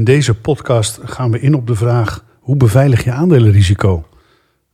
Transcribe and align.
In 0.00 0.06
deze 0.06 0.34
podcast 0.34 1.00
gaan 1.04 1.30
we 1.30 1.40
in 1.40 1.54
op 1.54 1.66
de 1.66 1.74
vraag: 1.74 2.24
hoe 2.38 2.56
beveilig 2.56 3.04
je 3.04 3.12
aandelenrisico? 3.12 4.04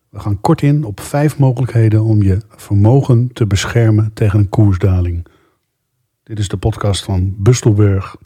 We 0.08 0.18
gaan 0.18 0.40
kort 0.40 0.62
in 0.62 0.84
op 0.84 1.00
vijf 1.00 1.38
mogelijkheden 1.38 2.02
om 2.02 2.22
je 2.22 2.38
vermogen 2.48 3.32
te 3.32 3.46
beschermen 3.46 4.10
tegen 4.14 4.38
een 4.38 4.48
koersdaling. 4.48 5.26
Dit 6.22 6.38
is 6.38 6.48
de 6.48 6.56
podcast 6.56 7.04
van 7.04 7.34
Bustelburg. 7.38 8.16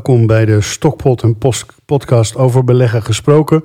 Welkom 0.00 0.26
bij 0.26 0.44
de 0.44 0.60
Stokpot 0.60 1.22
en 1.22 1.38
podcast 1.84 2.36
over 2.36 2.64
beleggen 2.64 3.02
gesproken. 3.02 3.64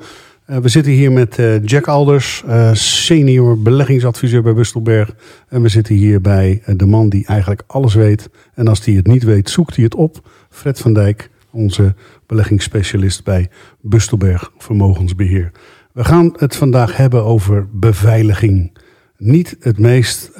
Uh, 0.50 0.58
we 0.58 0.70
zitten 0.70 0.92
hier 0.92 1.12
met 1.12 1.38
uh, 1.38 1.64
Jack 1.64 1.88
Alders, 1.88 2.44
uh, 2.48 2.74
senior 2.74 3.62
beleggingsadviseur 3.62 4.42
bij 4.42 4.54
Bustelberg. 4.54 5.16
En 5.48 5.62
we 5.62 5.70
zitten 5.70 5.96
hier 5.96 6.22
bij 6.22 6.62
de 6.66 6.86
man 6.86 7.10
die 7.10 7.26
eigenlijk 7.26 7.64
alles 7.68 7.94
weet. 7.94 8.30
En 8.54 8.68
als 8.68 8.86
hij 8.86 8.94
het 8.94 9.08
niet 9.08 9.24
weet, 9.24 9.50
zoekt 9.50 9.76
hij 9.76 9.84
het 9.84 9.96
op. 9.96 10.30
Fred 10.50 10.80
van 10.80 10.94
Dijk, 10.94 11.30
onze 11.52 11.96
beleggingsspecialist 12.26 13.24
bij 13.24 13.50
Bustelberg 13.82 14.52
Vermogensbeheer. 14.58 15.52
We 15.92 16.04
gaan 16.04 16.34
het 16.38 16.56
vandaag 16.56 16.98
hebben 16.98 17.24
over 17.24 17.68
beveiliging. 17.72 18.78
Niet 19.18 19.56
het 19.60 19.80
meest 19.80 20.32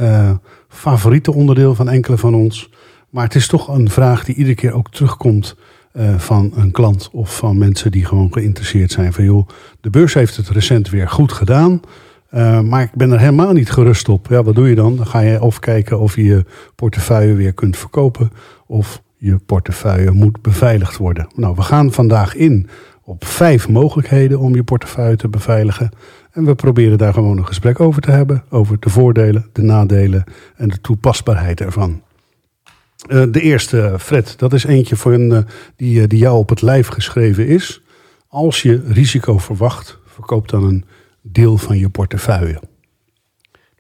favoriete 0.68 1.34
onderdeel 1.34 1.76
van 1.76 1.90
enkele 1.90 2.18
van 2.18 2.36
ons. 2.36 2.70
Maar 3.10 3.24
het 3.24 3.36
is 3.36 3.48
toch 3.48 3.68
een 3.68 3.90
vraag 3.90 4.26
die 4.26 4.36
iedere 4.36 4.56
keer 4.56 4.74
ook 4.74 4.92
terugkomt 4.92 5.56
uh, 5.98 6.18
van 6.18 6.52
een 6.56 6.72
klant 6.72 7.10
of 7.12 7.38
van 7.38 7.58
mensen 7.58 7.92
die 7.92 8.06
gewoon 8.06 8.34
geïnteresseerd 8.34 8.92
zijn. 8.92 9.14
Van 9.14 9.24
joh, 9.24 9.48
de 9.82 9.90
beurs 9.90 10.14
heeft 10.14 10.36
het 10.38 10.50
recent 10.50 10.90
weer 10.90 11.10
goed 11.10 11.32
gedaan. 11.32 11.82
Uh, 12.34 12.62
maar 12.62 12.82
ik 12.82 12.94
ben 12.94 13.12
er 13.12 13.20
helemaal 13.20 13.54
niet 13.54 13.72
gerust 13.72 14.10
op. 14.10 14.28
Ja, 14.30 14.44
wat 14.44 14.56
doe 14.56 14.70
je 14.70 14.76
dan? 14.76 14.96
Dan 14.96 15.08
ga 15.08 15.20
je 15.20 15.42
of 15.42 15.60
kijken 15.60 16.00
of 16.00 16.16
je 16.16 16.24
je 16.24 16.46
portefeuille 16.76 17.34
weer 17.34 17.54
kunt 17.54 17.78
verkopen. 17.78 18.32
Of 18.68 19.02
je 19.18 19.38
portefeuille 19.38 20.12
moet 20.12 20.42
beveiligd 20.42 20.98
worden. 20.98 21.28
Nou, 21.36 21.56
we 21.56 21.62
gaan 21.62 21.92
vandaag 21.92 22.36
in 22.36 22.68
op 23.04 23.26
vijf 23.26 23.70
mogelijkheden 23.70 24.40
om 24.40 24.56
je 24.56 24.64
portefeuille 24.64 25.16
te 25.16 25.28
beveiligen. 25.28 25.90
En 26.32 26.46
we 26.46 26.56
proberen 26.56 26.98
daar 26.98 27.14
gewoon 27.14 27.38
een 27.38 27.48
gesprek 27.48 27.80
over 27.80 28.02
te 28.02 28.12
hebben. 28.12 28.44
Over 28.50 28.80
de 28.80 28.90
voordelen, 28.90 29.50
de 29.54 29.62
nadelen 29.62 30.24
en 30.56 30.70
de 30.70 30.82
toepasbaarheid 30.82 31.62
ervan. 31.62 32.02
Uh, 33.08 33.24
de 33.30 33.42
eerste, 33.42 33.96
Fred, 34.00 34.34
dat 34.38 34.54
is 34.54 34.64
eentje 34.64 34.96
voor 34.96 35.14
een, 35.14 35.32
uh, 35.32 35.40
die, 35.76 36.02
uh, 36.02 36.08
die 36.08 36.20
jou 36.20 36.38
op 36.38 36.50
het 36.50 36.62
lijf 36.62 36.88
geschreven 36.88 37.48
is. 37.48 37.82
Als 38.28 38.62
je 38.62 38.84
risico 38.88 39.38
verwacht, 39.38 39.98
verkoop 40.06 40.50
dan 40.50 40.64
een 40.64 40.86
deel 41.22 41.58
van 41.58 41.78
je 41.78 41.90
portefeuille. 41.90 42.62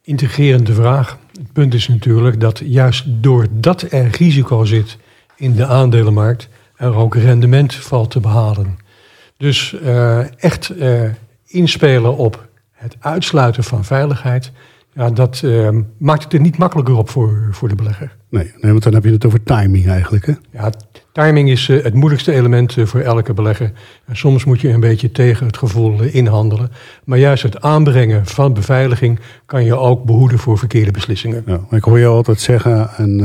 Integrerende 0.01 0.73
vraag. 0.73 1.17
Het 1.31 1.53
punt 1.53 1.73
is 1.73 1.87
natuurlijk 1.87 2.39
dat 2.39 2.61
juist 2.63 3.05
doordat 3.07 3.81
er 3.81 4.07
risico 4.17 4.65
zit 4.65 4.97
in 5.35 5.55
de 5.55 5.65
aandelenmarkt, 5.65 6.49
er 6.75 6.95
ook 6.95 7.15
rendement 7.15 7.75
valt 7.75 8.11
te 8.11 8.19
behalen. 8.19 8.77
Dus 9.37 9.75
echt 10.37 10.73
inspelen 11.45 12.17
op 12.17 12.47
het 12.71 12.95
uitsluiten 12.99 13.63
van 13.63 13.85
veiligheid 13.85 14.51
ja, 14.93 15.09
dat 15.09 15.43
maakt 15.97 16.23
het 16.23 16.33
er 16.33 16.39
niet 16.39 16.57
makkelijker 16.57 16.95
op 16.95 17.09
voor, 17.09 17.47
voor 17.51 17.69
de 17.69 17.75
belegger. 17.75 18.15
Nee, 18.35 18.51
nee, 18.61 18.71
want 18.71 18.83
dan 18.83 18.93
heb 18.93 19.03
je 19.03 19.11
het 19.11 19.25
over 19.25 19.43
timing 19.43 19.87
eigenlijk. 19.87 20.25
Hè? 20.25 20.33
Ja, 20.51 20.71
timing 21.11 21.49
is 21.49 21.67
uh, 21.67 21.83
het 21.83 21.93
moeilijkste 21.93 22.31
element 22.31 22.77
uh, 22.77 22.85
voor 22.85 22.99
elke 22.99 23.33
belegger. 23.33 23.71
En 24.05 24.15
soms 24.15 24.45
moet 24.45 24.61
je 24.61 24.69
een 24.69 24.79
beetje 24.79 25.11
tegen 25.11 25.45
het 25.45 25.57
gevoel 25.57 26.03
uh, 26.03 26.15
inhandelen. 26.15 26.71
Maar 27.03 27.17
juist 27.17 27.43
het 27.43 27.61
aanbrengen 27.61 28.25
van 28.25 28.53
beveiliging 28.53 29.19
kan 29.45 29.63
je 29.63 29.75
ook 29.75 30.03
behoeden 30.03 30.39
voor 30.39 30.57
verkeerde 30.57 30.91
beslissingen. 30.91 31.43
Ja, 31.45 31.59
ik 31.69 31.83
hoor 31.83 31.99
je 31.99 32.05
altijd 32.05 32.39
zeggen, 32.39 32.89
en 32.97 33.19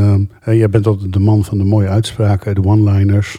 ehm, 0.44 0.56
jij 0.56 0.70
bent 0.70 0.86
altijd 0.86 1.12
de 1.12 1.18
man 1.18 1.44
van 1.44 1.58
de 1.58 1.64
mooie 1.64 1.88
uitspraken, 1.88 2.54
de 2.54 2.64
one-liners. 2.64 3.38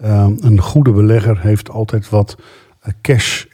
Ehm, 0.00 0.32
een 0.40 0.60
goede 0.60 0.92
belegger 0.92 1.40
heeft 1.40 1.70
altijd 1.70 2.08
wat 2.08 2.36
cash 3.00 3.44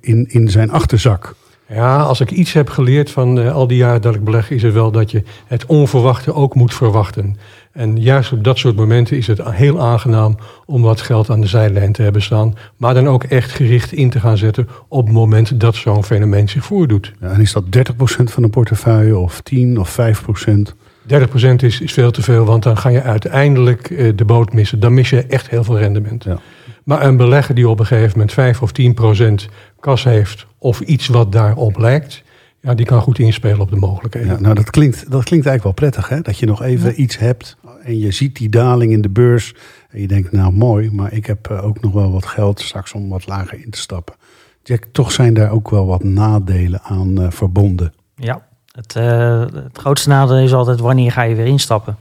in, 0.00 0.26
in 0.28 0.50
zijn 0.50 0.70
achterzak. 0.70 1.34
Ja, 1.68 1.96
als 1.96 2.20
ik 2.20 2.30
iets 2.30 2.52
heb 2.52 2.68
geleerd 2.68 3.10
van 3.10 3.38
uh, 3.38 3.54
al 3.54 3.66
die 3.66 3.76
jaren 3.76 4.02
dat 4.02 4.14
ik 4.14 4.24
beleg, 4.24 4.50
is 4.50 4.62
het 4.62 4.72
wel 4.72 4.90
dat 4.90 5.10
je 5.10 5.22
het 5.46 5.66
onverwachte 5.66 6.34
ook 6.34 6.54
moet 6.54 6.74
verwachten. 6.74 7.36
En 7.72 8.00
juist 8.00 8.32
op 8.32 8.44
dat 8.44 8.58
soort 8.58 8.76
momenten 8.76 9.16
is 9.16 9.26
het 9.26 9.40
heel 9.50 9.80
aangenaam 9.80 10.36
om 10.66 10.82
wat 10.82 11.00
geld 11.00 11.30
aan 11.30 11.40
de 11.40 11.46
zijlijn 11.46 11.92
te 11.92 12.02
hebben 12.02 12.22
staan. 12.22 12.54
Maar 12.76 12.94
dan 12.94 13.08
ook 13.08 13.24
echt 13.24 13.50
gericht 13.50 13.92
in 13.92 14.10
te 14.10 14.20
gaan 14.20 14.36
zetten 14.36 14.68
op 14.88 15.04
het 15.04 15.14
moment 15.14 15.60
dat 15.60 15.74
zo'n 15.74 16.04
fenomeen 16.04 16.48
zich 16.48 16.64
voordoet. 16.64 17.12
Ja, 17.20 17.28
en 17.28 17.40
is 17.40 17.52
dat 17.52 17.64
30% 17.64 17.82
van 18.24 18.42
de 18.42 18.48
portefeuille 18.48 19.18
of 19.18 19.40
10 19.40 19.78
of 19.78 19.96
5%? 20.00 20.74
30% 21.12 21.14
is, 21.56 21.80
is 21.80 21.92
veel 21.92 22.10
te 22.10 22.22
veel, 22.22 22.44
want 22.44 22.62
dan 22.62 22.76
ga 22.76 22.88
je 22.88 23.02
uiteindelijk 23.02 23.90
uh, 23.90 24.12
de 24.16 24.24
boot 24.24 24.52
missen. 24.52 24.80
Dan 24.80 24.94
mis 24.94 25.10
je 25.10 25.22
echt 25.22 25.50
heel 25.50 25.64
veel 25.64 25.78
rendement. 25.78 26.24
Ja. 26.24 26.38
Maar 26.84 27.02
een 27.02 27.16
belegger 27.16 27.54
die 27.54 27.68
op 27.68 27.80
een 27.80 27.86
gegeven 27.86 28.10
moment 28.12 28.32
5 28.32 28.62
of 28.62 28.70
10% 28.80 29.52
kas 29.80 30.04
heeft 30.04 30.46
of 30.58 30.80
iets 30.80 31.06
wat 31.06 31.32
daarop 31.32 31.78
lijkt, 31.78 32.22
ja, 32.60 32.74
die 32.74 32.86
kan 32.86 33.00
goed 33.00 33.18
inspelen 33.18 33.60
op 33.60 33.70
de 33.70 33.76
mogelijkheden. 33.76 34.28
Ja, 34.28 34.40
nou, 34.40 34.54
dat 34.54 34.70
klinkt, 34.70 35.10
dat 35.10 35.24
klinkt 35.24 35.46
eigenlijk 35.46 35.62
wel 35.62 35.72
prettig, 35.72 36.08
hè? 36.08 36.20
Dat 36.20 36.38
je 36.38 36.46
nog 36.46 36.62
even 36.62 37.00
iets 37.00 37.18
hebt 37.18 37.56
en 37.82 37.98
je 37.98 38.10
ziet 38.10 38.36
die 38.36 38.48
daling 38.48 38.92
in 38.92 39.00
de 39.00 39.08
beurs. 39.08 39.54
En 39.90 40.00
je 40.00 40.08
denkt, 40.08 40.32
nou 40.32 40.52
mooi, 40.52 40.90
maar 40.92 41.12
ik 41.12 41.26
heb 41.26 41.50
eh, 41.50 41.64
ook 41.64 41.80
nog 41.80 41.92
wel 41.92 42.12
wat 42.12 42.26
geld 42.26 42.60
straks 42.60 42.92
om 42.92 43.08
wat 43.08 43.26
lager 43.26 43.64
in 43.64 43.70
te 43.70 43.78
stappen. 43.78 44.14
Jack, 44.62 44.84
toch 44.92 45.12
zijn 45.12 45.34
daar 45.34 45.50
ook 45.50 45.70
wel 45.70 45.86
wat 45.86 46.04
nadelen 46.04 46.80
aan 46.82 47.20
uh, 47.20 47.30
verbonden. 47.30 47.92
Ja, 48.14 48.46
het, 48.72 48.94
uh, 48.94 49.40
het 49.40 49.78
grootste 49.78 50.08
nadeel 50.08 50.38
is 50.38 50.52
altijd 50.52 50.80
wanneer 50.80 51.12
ga 51.12 51.22
je 51.22 51.34
weer 51.34 51.46
instappen. 51.46 51.96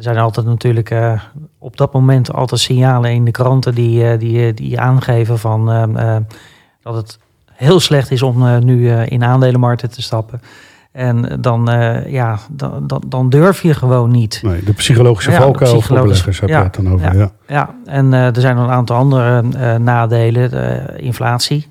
Er 0.00 0.06
zijn 0.06 0.18
altijd 0.18 0.46
natuurlijk 0.46 0.90
uh, 0.90 1.20
op 1.58 1.76
dat 1.76 1.92
moment 1.92 2.32
altijd 2.32 2.60
signalen 2.60 3.12
in 3.12 3.24
de 3.24 3.30
kranten 3.30 3.74
die, 3.74 4.04
uh, 4.04 4.18
die, 4.18 4.54
die 4.54 4.80
aangeven 4.80 5.38
van 5.38 5.70
uh, 5.96 6.16
dat 6.82 6.94
het 6.94 7.18
heel 7.52 7.80
slecht 7.80 8.10
is 8.10 8.22
om 8.22 8.64
nu 8.64 8.90
in 8.90 9.24
aandelenmarkten 9.24 9.90
te 9.90 10.02
stappen. 10.02 10.40
En 10.92 11.38
dan, 11.40 11.64
ja, 12.06 12.38
dan, 12.50 12.86
dan, 12.86 13.02
dan, 13.06 13.28
durf 13.28 13.62
je 13.62 13.74
gewoon 13.74 14.10
niet. 14.10 14.40
Nee, 14.42 14.64
de 14.64 14.72
psychologische 14.72 15.32
valkuil 15.32 15.74
ja, 15.74 15.80
voor 15.80 16.00
beleggers 16.00 16.40
heb 16.40 16.48
je 16.48 16.54
het 16.54 16.74
dan 16.74 16.92
over. 16.92 17.14
Ja, 17.14 17.20
ja. 17.20 17.30
ja. 17.46 17.74
en 17.84 18.12
er 18.12 18.40
zijn 18.40 18.56
nog 18.56 18.64
een 18.64 18.72
aantal 18.72 18.96
andere 18.96 19.42
nadelen. 19.78 20.50
De 20.50 20.92
inflatie. 20.96 21.68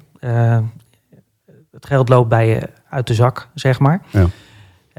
het 1.72 1.86
geld 1.86 2.10
loopt 2.10 2.30
bij 2.30 2.48
je 2.48 2.70
uit 2.90 3.08
de 3.08 3.14
zak, 3.14 3.48
zeg 3.54 3.80
maar. 3.80 4.02
Ja. 4.10 4.26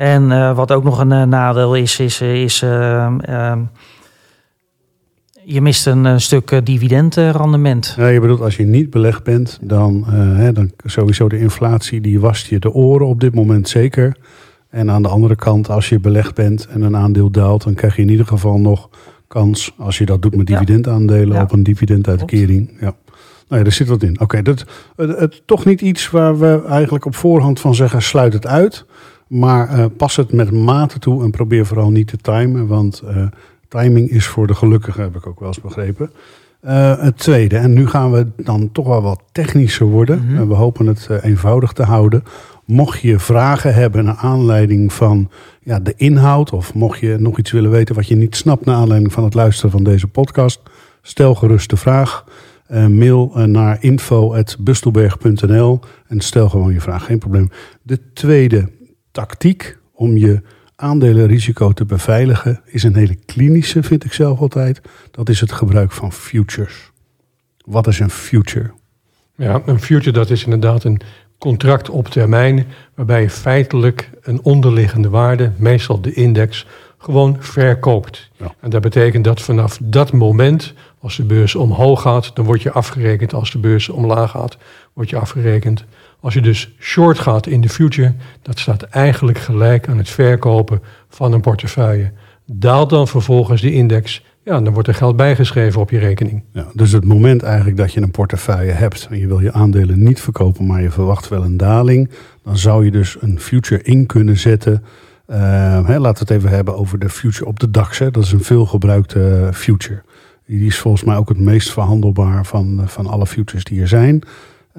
En 0.01 0.31
uh, 0.31 0.57
wat 0.57 0.73
ook 0.73 0.85
nog 0.85 0.99
een 0.99 1.11
uh, 1.11 1.23
nadeel 1.23 1.75
is, 1.75 1.99
is, 1.99 2.21
is 2.21 2.63
uh, 2.63 3.13
je 5.45 5.61
mist 5.61 5.87
een 5.87 6.21
stuk 6.21 6.61
dividendrendement. 6.67 7.95
Ja, 7.97 8.07
je 8.07 8.21
bedoelt 8.21 8.41
als 8.41 8.57
je 8.57 8.65
niet 8.65 8.91
belegd 8.91 9.25
bent, 9.25 9.59
dan, 9.63 10.05
hè, 10.13 10.53
dan 10.53 10.71
sowieso 10.85 11.29
de 11.29 11.39
inflatie 11.39 12.01
die 12.01 12.21
wast 12.21 12.47
je 12.47 12.59
de 12.59 12.73
oren 12.73 13.07
op 13.07 13.21
dit 13.21 13.35
moment 13.35 13.69
zeker. 13.69 14.17
En 14.71 14.91
aan 14.91 15.03
de 15.03 15.09
andere 15.09 15.37
kant, 15.37 15.71
als 15.71 15.89
je 15.89 16.01
belegd 16.01 16.35
bent 16.35 16.67
en 16.67 16.83
een 16.83 16.97
aandeel 16.97 17.31
daalt, 17.31 17.65
dan 17.65 17.75
krijg 17.75 17.97
je 17.97 18.03
in 18.03 18.11
ieder 18.11 18.27
geval 18.27 18.59
nog 18.59 18.89
kans, 19.29 19.75
als 19.79 19.99
je 19.99 20.07
dat 20.07 20.23
doet 20.23 20.37
met 20.37 20.47
dividendaandelen, 20.47 21.37
ja. 21.37 21.43
op 21.43 21.53
een 21.53 21.63
dividenduitkering. 21.63 22.71
Ja. 22.81 22.95
Nou 23.49 23.61
ja, 23.63 23.65
er 23.65 23.73
zit 23.73 23.89
wat 23.89 24.03
in. 24.03 24.13
Oké, 24.13 24.23
okay, 24.23 24.43
dat 24.43 24.65
het, 24.97 25.19
het, 25.19 25.43
toch 25.45 25.65
niet 25.65 25.81
iets 25.81 26.11
waar 26.11 26.39
we 26.39 26.63
eigenlijk 26.69 27.05
op 27.05 27.15
voorhand 27.15 27.61
van 27.61 27.75
zeggen, 27.75 28.03
sluit 28.03 28.33
het 28.33 28.47
uit. 28.47 28.87
Maar 29.31 29.79
uh, 29.79 29.85
pas 29.97 30.17
het 30.17 30.33
met 30.33 30.51
mate 30.51 30.99
toe 30.99 31.25
en 31.25 31.31
probeer 31.31 31.67
vooral 31.67 31.91
niet 31.91 32.07
te 32.07 32.17
timen. 32.17 32.67
Want 32.67 33.03
uh, 33.05 33.27
timing 33.69 34.11
is 34.11 34.27
voor 34.27 34.47
de 34.47 34.55
gelukkigen, 34.55 35.03
heb 35.03 35.17
ik 35.17 35.27
ook 35.27 35.39
wel 35.39 35.49
eens 35.49 35.61
begrepen. 35.61 36.11
Uh, 36.65 37.03
het 37.03 37.19
tweede, 37.19 37.57
en 37.57 37.73
nu 37.73 37.87
gaan 37.87 38.13
we 38.13 38.27
dan 38.37 38.73
toch 38.73 38.87
wel 38.87 39.03
wat 39.03 39.23
technischer 39.33 39.87
worden. 39.87 40.23
Mm 40.23 40.37
-hmm. 40.37 40.49
we 40.49 40.55
hopen 40.55 40.87
het 40.87 41.09
eenvoudig 41.23 41.73
te 41.73 41.83
houden. 41.83 42.23
Mocht 42.65 43.01
je 43.01 43.19
vragen 43.19 43.75
hebben 43.75 44.05
naar 44.05 44.17
aanleiding 44.17 44.93
van 44.93 45.31
ja, 45.63 45.81
de 45.81 45.95
inhoud... 45.97 46.53
of 46.53 46.75
mocht 46.75 46.99
je 46.99 47.17
nog 47.19 47.39
iets 47.39 47.51
willen 47.51 47.71
weten 47.71 47.95
wat 47.95 48.09
je 48.09 48.17
niet 48.17 48.37
snapt... 48.37 48.65
naar 48.65 48.77
aanleiding 48.77 49.13
van 49.13 49.25
het 49.25 49.35
luisteren 49.35 49.71
van 49.71 49.85
deze 49.85 50.07
podcast... 50.07 50.61
stel 51.03 51.35
gerust 51.35 51.71
de 51.71 51.77
vraag... 51.77 52.25
Uh, 52.71 52.87
mail 52.87 53.33
naar 53.47 53.77
info.bustelberg.nl 53.81 55.81
en 56.07 56.21
stel 56.21 56.49
gewoon 56.49 56.73
je 56.73 56.81
vraag, 56.81 57.05
geen 57.05 57.19
probleem. 57.19 57.51
De 57.83 58.13
tweede 58.13 58.69
tactiek 59.11 59.79
om 59.93 60.17
je 60.17 60.43
aandelenrisico 60.77 61.73
te 61.73 61.85
beveiligen 61.85 62.61
is 62.65 62.83
een 62.83 62.97
hele 62.97 63.15
klinische, 63.27 63.83
vind 63.83 64.05
ik 64.05 64.13
zelf 64.13 64.41
altijd. 64.41 64.81
Dat 65.11 65.29
is 65.29 65.41
het 65.41 65.53
gebruik 65.53 65.93
van 65.93 66.13
futures. 66.13 66.91
Wat 67.65 67.87
is 67.87 67.99
een 67.99 68.11
future? 68.11 68.71
Ja, 69.35 69.63
een 69.67 69.81
future 69.81 70.13
dat 70.13 70.31
is 70.31 70.45
inderdaad 70.45 70.85
een 70.85 71.01
contract 71.39 71.91
op 71.91 72.09
termijn, 72.09 72.67
waarbij 72.95 73.23
je 73.23 73.31
feitelijk 73.31 74.11
een 74.23 74.43
onderliggende 74.43 75.09
waarde, 75.09 75.53
meestal 75.57 76.01
de 76.01 76.13
index, 76.13 76.67
gewoon 76.99 77.37
verkoopt. 77.39 78.31
Ja. 78.37 78.55
En 78.61 78.71
dat 78.71 78.81
betekent 78.81 79.25
dat 79.25 79.41
vanaf 79.41 79.79
dat 79.83 80.13
moment, 80.13 80.75
als 80.99 81.17
de 81.17 81.25
beurs 81.25 81.55
omhoog 81.55 82.01
gaat, 82.01 82.31
dan 82.35 82.45
word 82.45 82.63
je 82.63 82.73
afgerekend. 82.73 83.35
Als 83.35 83.51
de 83.51 83.59
beurs 83.59 83.89
omlaag 83.89 84.31
gaat, 84.31 84.57
word 84.93 85.11
je 85.11 85.19
afgerekend. 85.19 85.85
Als 86.21 86.35
je 86.35 86.41
dus 86.41 86.75
short 86.81 87.19
gaat 87.19 87.47
in 87.47 87.61
de 87.61 87.69
future, 87.69 88.15
dat 88.43 88.59
staat 88.59 88.83
eigenlijk 88.83 89.39
gelijk 89.39 89.89
aan 89.89 89.99
het 89.99 90.11
verkopen 90.11 90.83
van 91.09 91.33
een 91.33 91.41
portefeuille. 91.41 92.13
Daalt 92.47 92.91
dan 92.91 93.09
vervolgens 93.09 93.61
de 93.61 93.73
index, 93.73 94.25
ja, 94.45 94.61
dan 94.61 94.73
wordt 94.73 94.89
er 94.89 94.95
geld 94.95 95.17
bijgeschreven 95.17 95.81
op 95.81 95.91
je 95.91 95.99
rekening. 95.99 96.43
Ja, 96.53 96.67
dus 96.75 96.93
het 96.93 97.05
moment 97.05 97.43
eigenlijk 97.43 97.77
dat 97.77 97.93
je 97.93 98.01
een 98.01 98.11
portefeuille 98.11 98.73
hebt 98.73 99.09
en 99.11 99.19
je 99.19 99.27
wil 99.27 99.41
je 99.41 99.53
aandelen 99.53 100.03
niet 100.03 100.21
verkopen, 100.21 100.67
maar 100.67 100.83
je 100.83 100.91
verwacht 100.91 101.29
wel 101.29 101.45
een 101.45 101.57
daling, 101.57 102.11
dan 102.45 102.57
zou 102.59 102.85
je 102.85 102.91
dus 102.91 103.17
een 103.21 103.41
future 103.41 103.83
in 103.83 104.07
kunnen 104.07 104.39
zetten. 104.39 104.85
Hè, 105.27 105.99
laten 105.99 106.27
we 106.27 106.33
het 106.33 106.43
even 106.43 106.57
hebben 106.57 106.77
over 106.77 106.99
de 106.99 107.09
future 107.09 107.47
op 107.47 107.61
de 107.61 107.71
DAX. 107.71 107.99
Dat 107.99 108.17
is 108.17 108.33
een 108.33 108.45
veelgebruikte 108.45 109.51
future. 109.53 110.03
Die 110.47 110.67
is 110.67 110.79
volgens 110.79 111.05
mij 111.05 111.17
ook 111.17 111.29
het 111.29 111.39
meest 111.39 111.73
verhandelbaar 111.73 112.47
van, 112.47 112.83
van 112.87 113.07
alle 113.07 113.27
futures 113.27 113.65
die 113.65 113.81
er 113.81 113.89
zijn. 113.89 114.23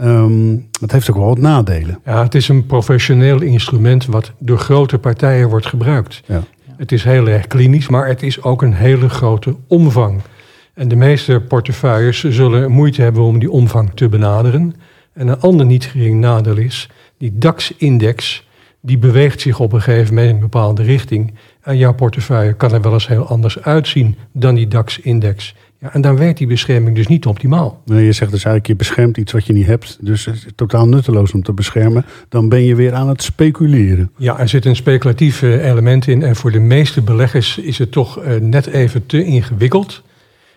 Um, 0.03 0.68
het 0.80 0.92
heeft 0.92 1.09
ook 1.09 1.15
wel 1.15 1.25
wat 1.25 1.38
nadelen. 1.38 2.00
Ja, 2.06 2.24
het 2.24 2.36
is 2.36 2.48
een 2.48 2.65
professioneel 2.65 3.42
instrument 3.42 4.06
wat 4.06 4.31
door 4.38 4.57
grote 4.57 5.00
partijen 5.00 5.50
wordt 5.50 5.65
gebruikt. 5.65 6.21
Ja. 6.25 6.44
Het 6.77 6.92
is 6.92 7.03
heel 7.03 7.27
erg 7.27 7.48
klinisch, 7.48 7.89
maar 7.89 8.07
het 8.07 8.24
is 8.24 8.44
ook 8.44 8.62
een 8.62 8.74
hele 8.74 9.09
grote 9.09 9.56
omvang. 9.68 10.21
En 10.74 10.88
de 10.88 10.95
meeste 10.95 11.42
portefeuilles 11.48 12.24
zullen 12.24 12.71
moeite 12.71 13.01
hebben 13.01 13.24
om 13.24 13.39
die 13.39 13.51
omvang 13.51 13.92
te 13.94 14.09
benaderen. 14.09 14.75
En 15.13 15.27
een 15.27 15.39
ander 15.39 15.65
niet 15.65 15.86
gering 15.86 16.19
nadeel 16.19 16.57
is, 16.57 16.89
die 17.18 17.38
DAX-index, 17.38 18.48
die 18.81 18.98
beweegt 18.98 19.42
zich 19.42 19.59
op 19.59 19.74
een 19.74 19.81
gegeven 19.81 20.13
moment 20.13 20.30
in 20.30 20.36
een 20.36 20.42
bepaalde 20.42 20.83
richting. 20.83 21.33
En 21.62 21.77
jouw 21.77 21.94
portefeuille 21.94 22.53
kan 22.53 22.74
er 22.74 22.81
wel 22.81 22.94
eens 22.94 23.07
heel 23.07 23.27
anders 23.27 23.62
uitzien 23.62 24.15
dan 24.31 24.56
die 24.56 24.68
DAX-index. 24.68 25.56
Ja, 25.81 25.94
en 25.94 26.01
dan 26.01 26.18
werkt 26.18 26.38
die 26.38 26.48
bescherming 26.48 26.95
dus 26.95 27.07
niet 27.07 27.25
optimaal. 27.25 27.81
Nee, 27.86 28.06
je 28.06 28.12
zegt 28.12 28.31
dus 28.31 28.44
eigenlijk, 28.44 28.68
je 28.68 28.75
beschermt 28.75 29.18
iets 29.18 29.31
wat 29.31 29.45
je 29.45 29.54
niet 29.54 29.66
hebt. 29.66 29.98
Dus 30.01 30.25
het 30.25 30.36
is 30.36 30.45
totaal 30.56 30.88
nutteloos 30.88 31.31
om 31.31 31.44
te 31.44 31.54
beschermen. 31.54 32.06
Dan 32.30 32.50
ben 32.50 32.63
je 32.63 32.75
weer 32.75 32.94
aan 32.94 33.10
het 33.10 33.24
speculeren. 33.24 34.12
Ja, 34.18 34.39
er 34.39 34.50
zit 34.50 34.66
een 34.66 34.75
speculatief 34.75 35.42
element 35.42 36.07
in. 36.07 36.24
En 36.24 36.36
voor 36.36 36.51
de 36.51 36.60
meeste 36.60 37.01
beleggers 37.01 37.57
is 37.57 37.78
het 37.78 37.92
toch 37.92 38.19
net 38.39 38.68
even 38.68 39.06
te 39.06 39.24
ingewikkeld. 39.24 40.04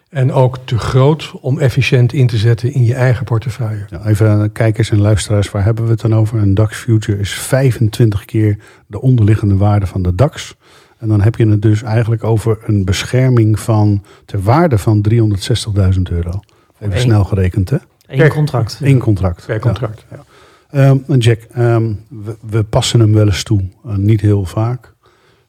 En 0.09 0.33
ook 0.33 0.59
te 0.65 0.79
groot 0.79 1.33
om 1.41 1.59
efficiënt 1.59 2.13
in 2.13 2.27
te 2.27 2.37
zetten 2.37 2.73
in 2.73 2.85
je 2.85 2.95
eigen 2.95 3.25
portefeuille. 3.25 3.85
Ja, 3.91 4.07
even 4.07 4.53
kijkers 4.53 4.91
en 4.91 5.01
luisteraars, 5.01 5.51
waar 5.51 5.65
hebben 5.65 5.85
we 5.85 5.91
het 5.91 6.01
dan 6.01 6.15
over? 6.15 6.39
Een 6.39 6.55
DAX 6.55 6.77
Future 6.77 7.19
is 7.19 7.33
25 7.33 8.25
keer 8.25 8.59
de 8.87 9.01
onderliggende 9.01 9.57
waarde 9.57 9.87
van 9.87 10.03
de 10.03 10.15
DAX. 10.15 10.57
En 11.05 11.11
dan 11.11 11.21
heb 11.21 11.37
je 11.37 11.47
het 11.49 11.63
dus 11.63 11.83
eigenlijk 11.83 12.25
over 12.25 12.59
een 12.63 12.85
bescherming 12.85 13.61
van 13.61 14.03
ter 14.25 14.43
waarde 14.43 14.79
van 14.79 15.05
360.000 15.11 16.03
euro. 16.03 16.41
Even 16.79 16.95
Eén. 16.95 17.01
snel 17.01 17.25
gerekend, 17.25 17.71
hè? 17.71 17.77
Eén 18.07 18.29
contract. 18.29 18.79
Eén 18.83 18.99
contract. 18.99 19.47
Per 19.47 19.61
contract. 19.61 20.05
Ja. 20.11 20.25
Ja. 20.73 20.89
Um, 20.89 21.19
Jack, 21.19 21.41
um, 21.59 22.01
we, 22.09 22.37
we, 22.51 22.63
passen 22.63 23.01
hem 23.01 23.13
wel 23.13 23.27
eens 23.27 23.43
toe. 23.43 23.61
Uh, 23.87 23.95
niet 23.95 24.21
heel 24.21 24.45
vaak. 24.45 24.93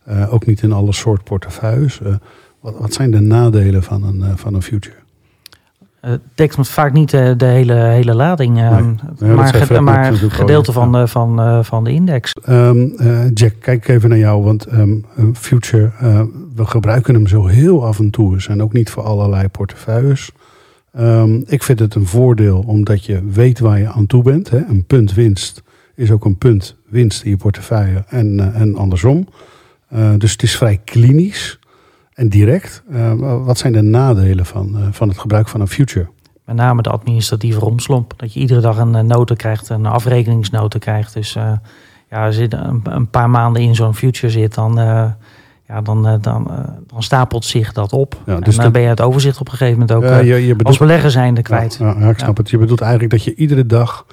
Uh, 0.10 0.34
ook 0.34 0.46
niet 0.46 0.62
in 0.62 0.72
alle 0.72 0.94
soort 0.94 1.24
portefeuilles. 1.24 2.00
Uh, 2.00 2.16
wat, 2.60 2.78
wat, 2.78 2.94
zijn 2.94 3.12
de 3.12 3.20
nadelen 3.20 3.84
van 3.84 4.04
een, 4.04 4.38
van 4.38 4.54
een 4.54 4.62
future? 4.62 4.96
Het 6.06 6.22
dekt 6.36 6.68
vaak 6.68 6.94
niet 6.94 7.10
de, 7.10 7.34
de 7.38 7.46
hele, 7.46 7.74
hele 7.74 8.16
lading, 8.16 8.54
nee. 8.54 8.70
nee, 9.20 9.36
maar, 9.36 9.54
ge, 9.54 9.82
maar 9.82 10.14
gedeelte 10.14 10.72
van, 10.72 10.92
ja. 10.92 11.08
van, 11.08 11.66
van 11.66 11.84
de 11.84 11.92
index. 11.92 12.32
Um, 12.50 12.94
uh, 12.98 13.20
Jack, 13.34 13.54
kijk 13.60 13.88
even 13.88 14.10
naar 14.10 14.18
jou, 14.18 14.44
want 14.44 14.72
um, 14.74 15.06
Future, 15.34 15.92
we 16.56 16.66
gebruiken 16.66 17.14
hem 17.14 17.28
zo 17.28 17.46
heel 17.46 17.86
af 17.86 18.00
en 18.00 18.10
toe. 18.10 18.38
En 18.48 18.62
ook 18.62 18.74
niet 18.74 18.90
voor 18.90 19.04
allerlei 19.04 19.48
portefeuilles. 19.48 20.32
Um, 21.00 21.44
ik 21.48 21.64
vind 21.64 21.80
het 21.80 21.96
een 21.96 22.06
voordeel 22.06 22.64
omdat 22.68 23.06
je 23.06 23.24
weet 23.32 23.60
waar 23.60 23.80
je 23.80 23.88
aan 23.88 24.06
toe 24.06 24.24
bent. 24.24 24.50
Hè. 24.50 24.58
Een 24.58 24.86
punt 24.86 25.14
winst 25.14 25.64
is 25.96 26.12
ook 26.12 26.26
een 26.26 26.38
punt 26.38 26.76
winst 26.90 27.24
in 27.24 27.30
je 27.30 27.38
portefeuille 27.38 28.04
en, 28.08 28.54
en 28.54 28.76
andersom. 28.76 29.28
dus 30.18 30.32
het 30.32 30.44
is 30.44 30.58
vrij 30.58 30.82
klinisch 30.84 31.60
en 32.16 32.30
direct. 32.30 32.84
Uh, 32.90 33.14
wat 33.46 33.58
zijn 33.58 33.74
de 33.74 33.82
nadelen 33.82 34.46
van, 34.46 34.76
uh, 34.76 34.88
van 34.92 35.08
het 35.08 35.18
gebruik 35.18 35.48
van 35.48 35.62
een 35.62 35.68
future? 35.68 36.08
Met 36.46 36.56
name 36.56 36.82
de 36.82 36.90
administratieve 36.90 37.60
romslomp. 37.60 38.14
Dat 38.18 38.34
je 38.34 38.40
iedere 38.40 38.60
dag 38.60 38.78
een 38.78 38.96
uh, 38.96 39.02
nota 39.02 39.36
krijgt, 39.36 39.70
een 39.70 39.86
afrekeningsnota 39.86 40.80
krijgt. 40.80 41.14
Dus 41.14 41.34
ja, 42.10 42.26
als 42.26 42.38
je 42.38 42.48
een, 42.50 42.82
een, 42.84 43.10
paar 43.10 43.30
maanden 43.30 43.62
in 43.62 43.76
zo'n 43.76 43.96
future 43.96 44.32
zit, 44.32 44.54
dan, 44.54 44.76
ja, 45.68 45.82
dan, 45.84 46.20
dan, 46.22 46.52
dan 46.88 47.04
stapelt 47.04 47.46
zich 47.46 47.74
dat 47.74 47.94
op. 47.94 48.22
Ja, 48.26 48.40
dus 48.40 48.58
en 48.58 48.64
dan 48.64 48.72
ben 48.72 48.82
je 48.82 48.88
het 48.88 49.02
overzicht 49.02 49.40
op 49.40 49.48
een 49.48 49.58
gegeven 49.58 49.80
moment 49.80 49.98
ook 49.98 50.24
je, 50.24 50.34
je 50.34 50.42
bedoelt... 50.42 50.66
als 50.66 50.78
belegger 50.78 51.12
zijnde 51.12 51.42
kwijt. 51.42 51.78
Ja, 51.80 51.96
ja 52.00 52.10
ik 52.10 52.20
snap 52.20 52.38
het. 52.38 52.50
Je 52.50 52.58
bedoelt 52.58 52.82
eigenlijk 52.82 53.12
dat 53.12 53.24
je 53.24 53.36
iedere 53.36 53.66
dag 53.66 54.06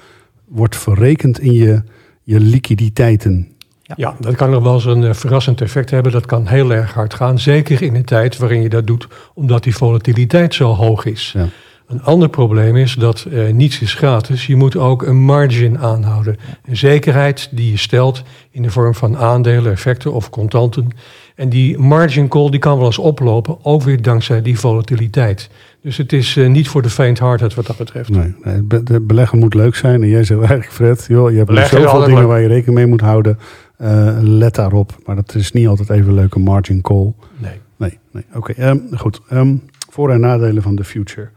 wordt 0.47 0.75
verrekend 0.75 1.39
in 1.39 1.53
je, 1.53 1.83
je 2.23 2.39
liquiditeiten. 2.39 3.52
Ja. 3.85 3.93
ja, 3.97 4.15
dat 4.19 4.35
kan 4.35 4.49
nog 4.49 4.63
wel 4.63 4.73
eens 4.73 4.85
een 4.85 5.01
uh, 5.01 5.13
verrassend 5.13 5.61
effect 5.61 5.89
hebben. 5.89 6.11
Dat 6.11 6.25
kan 6.25 6.47
heel 6.47 6.73
erg 6.73 6.93
hard 6.93 7.13
gaan. 7.13 7.39
Zeker 7.39 7.81
in 7.81 7.95
een 7.95 8.05
tijd 8.05 8.37
waarin 8.37 8.61
je 8.61 8.69
dat 8.69 8.87
doet, 8.87 9.07
omdat 9.33 9.63
die 9.63 9.75
volatiliteit 9.75 10.53
zo 10.53 10.73
hoog 10.73 11.05
is. 11.05 11.31
Ja. 11.35 11.47
Een 11.87 12.03
ander 12.03 12.29
probleem 12.29 12.75
is 12.75 12.93
dat 12.93 13.25
uh, 13.29 13.51
niets 13.53 13.81
is 13.81 13.93
gratis. 13.93 14.47
Je 14.47 14.55
moet 14.55 14.75
ook 14.75 15.03
een 15.03 15.21
margin 15.21 15.79
aanhouden. 15.79 16.37
Een 16.65 16.77
zekerheid 16.77 17.49
die 17.51 17.71
je 17.71 17.77
stelt 17.77 18.23
in 18.51 18.61
de 18.61 18.69
vorm 18.69 18.95
van 18.95 19.17
aandelen, 19.17 19.71
effecten 19.71 20.13
of 20.13 20.29
contanten. 20.29 20.87
En 21.35 21.49
die 21.49 21.77
margin 21.77 22.27
call 22.27 22.49
die 22.49 22.59
kan 22.59 22.77
wel 22.77 22.85
eens 22.85 22.97
oplopen, 22.97 23.57
ook 23.63 23.81
weer 23.81 24.01
dankzij 24.01 24.41
die 24.41 24.59
volatiliteit. 24.59 25.49
Dus 25.81 25.97
het 25.97 26.13
is 26.13 26.35
uh, 26.35 26.49
niet 26.49 26.67
voor 26.67 26.81
de 26.81 26.89
faint-hearted 26.89 27.53
wat 27.53 27.67
dat 27.67 27.77
betreft. 27.77 28.09
Nee, 28.09 28.35
nee, 28.43 28.83
de 28.83 29.01
beleggen 29.01 29.39
moet 29.39 29.53
leuk 29.53 29.75
zijn. 29.75 30.01
En 30.01 30.09
jij 30.09 30.23
zegt 30.23 30.39
eigenlijk, 30.39 30.71
Fred, 30.71 31.05
joh, 31.07 31.31
je 31.31 31.37
hebt 31.37 31.67
zoveel 31.67 31.99
dingen 31.99 32.15
leuk. 32.15 32.27
waar 32.27 32.41
je 32.41 32.47
rekening 32.47 32.77
mee 32.77 32.85
moet 32.85 33.01
houden. 33.01 33.39
Uh, 33.81 34.17
let 34.21 34.55
daarop. 34.55 34.95
Maar 35.05 35.15
dat 35.15 35.35
is 35.35 35.51
niet 35.51 35.67
altijd 35.67 35.89
even 35.89 36.07
een 36.07 36.13
leuke 36.13 36.39
margin 36.39 36.81
call. 36.81 37.13
Nee. 37.37 37.59
Nee, 37.77 37.99
nee. 38.11 38.23
oké. 38.33 38.51
Okay, 38.51 38.69
um, 38.69 38.87
goed. 38.97 39.21
Um, 39.31 39.61
voor- 39.89 40.11
en 40.11 40.19
nadelen 40.19 40.63
van 40.63 40.75
de 40.75 40.83
future. 40.83 41.29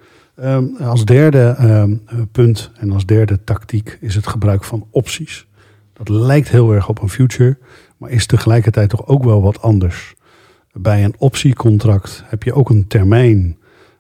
Um, 0.43 0.77
als 0.77 1.05
derde 1.05 1.57
punt 2.33 2.71
en 2.79 2.93
als 2.93 3.07
derde 3.07 3.45
tactiek 3.45 3.99
is 4.01 4.15
het 4.15 4.27
gebruik 4.27 4.65
van 4.65 4.87
opties. 4.91 5.47
Dat 5.93 6.09
lijkt 6.09 6.49
heel 6.49 6.73
erg 6.73 6.89
op 6.89 7.03
een 7.03 7.09
future, 7.09 7.59
maar 7.97 8.11
is 8.11 8.27
tegelijkertijd 8.27 8.89
toch 8.89 9.07
ook 9.07 9.25
wel 9.25 9.43
wat 9.43 9.63
anders. 9.63 10.15
Bij 10.73 11.05
een 11.05 11.15
optiecontract 11.19 12.23
heb 12.27 12.43
je 12.43 12.53
ook 12.53 12.71
een 12.71 12.87
termijn 12.87 13.57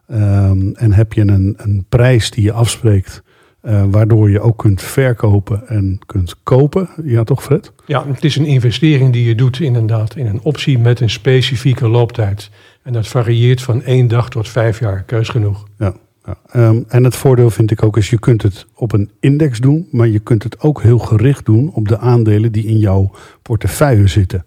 en 0.06 0.92
heb 0.92 1.12
je 1.12 1.20
een, 1.20 1.54
een 1.56 1.84
prijs 1.88 2.30
die 2.30 2.44
je 2.44 2.52
afspreekt. 2.52 3.22
Uh, 3.66 3.84
waardoor 3.90 4.30
je 4.30 4.40
ook 4.40 4.58
kunt 4.58 4.82
verkopen 4.82 5.68
en 5.68 5.98
kunt 6.06 6.34
kopen. 6.42 6.88
Ja, 7.04 7.24
toch 7.24 7.42
Fred? 7.42 7.72
Ja, 7.86 8.06
het 8.08 8.24
is 8.24 8.36
een 8.36 8.44
investering 8.44 9.12
die 9.12 9.24
je 9.24 9.34
doet 9.34 9.60
inderdaad 9.60 10.16
in 10.16 10.26
een 10.26 10.40
optie 10.42 10.78
met 10.78 11.00
een 11.00 11.10
specifieke 11.10 11.88
looptijd. 11.88 12.50
En 12.82 12.92
dat 12.92 13.08
varieert 13.08 13.62
van 13.62 13.82
één 13.82 14.08
dag 14.08 14.28
tot 14.28 14.48
vijf 14.48 14.80
jaar, 14.80 15.02
keus 15.02 15.28
genoeg. 15.28 15.66
Ja, 15.78 15.94
ja. 16.24 16.66
Um, 16.68 16.84
en 16.88 17.04
het 17.04 17.16
voordeel 17.16 17.50
vind 17.50 17.70
ik 17.70 17.82
ook 17.82 17.96
is, 17.96 18.10
je 18.10 18.18
kunt 18.18 18.42
het 18.42 18.66
op 18.74 18.92
een 18.92 19.10
index 19.20 19.58
doen, 19.58 19.88
maar 19.90 20.08
je 20.08 20.18
kunt 20.18 20.42
het 20.42 20.60
ook 20.60 20.82
heel 20.82 20.98
gericht 20.98 21.44
doen 21.44 21.70
op 21.72 21.88
de 21.88 21.98
aandelen 21.98 22.52
die 22.52 22.66
in 22.66 22.78
jouw 22.78 23.10
portefeuille 23.42 24.06
zitten. 24.06 24.44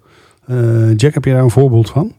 Uh, 0.50 0.96
Jack, 0.96 1.14
heb 1.14 1.26
je 1.26 1.32
daar 1.32 1.44
een 1.44 1.50
voorbeeld 1.50 1.90
van? 1.90 2.14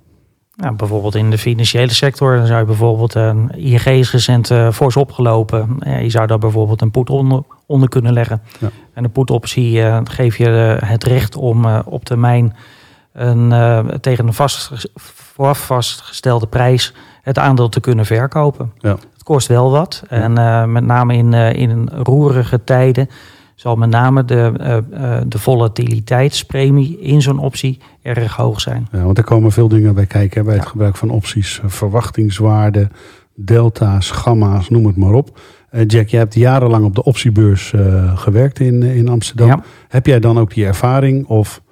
Nou, 0.61 0.75
bijvoorbeeld 0.75 1.14
in 1.14 1.31
de 1.31 1.38
financiële 1.38 1.95
sector 1.95 2.37
dan 2.37 2.47
zou 2.47 2.59
je 2.59 2.64
bijvoorbeeld 2.64 3.14
een 3.14 3.50
ING 3.57 3.85
is 3.85 4.12
recent 4.12 4.50
uh, 4.50 4.71
fors 4.71 4.97
opgelopen. 4.97 5.79
Je 6.02 6.11
zou 6.11 6.26
daar 6.26 6.38
bijvoorbeeld 6.38 6.83
een 6.83 6.90
put 6.90 7.11
onder, 7.11 7.43
onder 7.67 7.88
kunnen 7.88 8.12
leggen. 8.12 8.43
Ja. 8.59 8.71
En 8.95 9.02
de 9.02 9.09
putoptie 9.09 9.79
uh, 9.79 10.00
geeft 10.05 10.37
je 10.37 10.79
uh, 10.83 10.88
het 10.88 11.05
recht 11.05 11.37
om 11.37 11.67
op 11.67 12.05
termijn 12.05 12.57
een, 13.12 13.52
tegen 14.00 14.26
een 14.26 14.35
vast, 14.35 14.88
vooraf 14.95 15.67
vastgestelde 15.67 16.47
prijs 16.47 16.95
het 17.23 17.38
aandeel 17.38 17.69
te 17.69 17.81
kunnen 17.81 18.07
verkopen. 18.07 18.73
Ja. 18.79 18.97
Het 19.12 19.23
kost 19.23 19.49
wel 19.49 19.71
wat. 19.71 20.02
Ja. 20.11 20.17
En 20.17 20.73
met 20.73 20.85
name 20.85 21.17
in, 21.17 21.33
in 21.35 21.88
roerige 21.93 22.64
tijden 22.64 23.09
zal 23.61 23.76
met 23.76 23.90
name 23.90 24.25
de, 24.25 24.52
uh, 24.93 25.21
de 25.26 25.38
volatiliteitspremie 25.38 26.99
in 27.00 27.23
zo'n 27.23 27.38
optie 27.38 27.79
erg 28.02 28.37
hoog 28.37 28.61
zijn. 28.61 28.87
Ja, 28.93 29.02
want 29.02 29.19
er 29.19 29.25
komen 29.25 29.52
veel 29.52 29.69
dingen 29.69 29.95
bij 29.95 30.07
kijken 30.07 30.45
bij 30.45 30.55
het 30.55 30.62
ja. 30.62 30.69
gebruik 30.69 30.97
van 30.97 31.11
opties. 31.11 31.61
Verwachtingswaarde, 31.64 32.88
delta's, 33.35 34.11
gamma's, 34.11 34.69
noem 34.69 34.87
het 34.87 34.97
maar 34.97 35.12
op. 35.12 35.40
Jack, 35.87 36.09
jij 36.09 36.21
hebt 36.21 36.35
jarenlang 36.35 36.85
op 36.85 36.95
de 36.95 37.05
optiebeurs 37.05 37.73
uh, 37.73 38.19
gewerkt 38.19 38.61
in, 38.61 38.83
in 38.83 39.09
Amsterdam. 39.09 39.49
Ja. 39.49 39.62
Heb 39.88 40.07
jij 40.07 40.21
dan 40.21 40.38
ook 40.38 40.55
die 40.55 40.67
ervaring 40.67 41.26
of, 41.26 41.62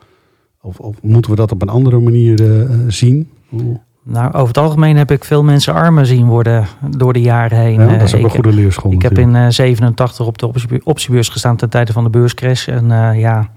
of, 0.61 0.79
of, 0.79 1.03
moeten 1.03 1.31
we 1.31 1.37
dat 1.37 1.53
op 1.53 1.63
een 1.63 1.69
andere 1.69 1.99
manier 1.99 2.69
zien? 2.89 3.31
Hoe? 3.49 3.81
Nou, 4.11 4.33
over 4.33 4.47
het 4.49 4.59
algemeen 4.59 4.97
heb 4.97 5.11
ik 5.11 5.25
veel 5.25 5.43
mensen 5.45 5.75
armen 5.75 6.07
zien 6.07 6.27
worden 6.27 6.67
door 6.97 7.13
de 7.13 7.21
jaren 7.21 7.59
heen. 7.59 7.81
Ja, 7.81 7.87
dat 7.97 8.03
is 8.03 8.13
Eh, 8.13 8.19
ook 8.19 8.25
een 8.25 8.37
ik, 8.39 8.45
goede 8.45 8.53
leerschool. 8.61 8.93
ik 8.93 9.03
heb 9.03 9.19
in 9.19 9.35
eh 9.37 9.47
87 9.49 10.27
op 10.27 10.39
de 10.39 10.47
optie- 10.47 10.81
optiebeurs 10.85 11.29
gestaan 11.29 11.57
ten 11.57 11.69
tijde 11.71 11.93
van 11.93 12.05
de 12.05 12.11
beurscrash. 12.11 12.69
En 12.69 12.91
eh, 12.91 13.21
ja, 13.21 13.49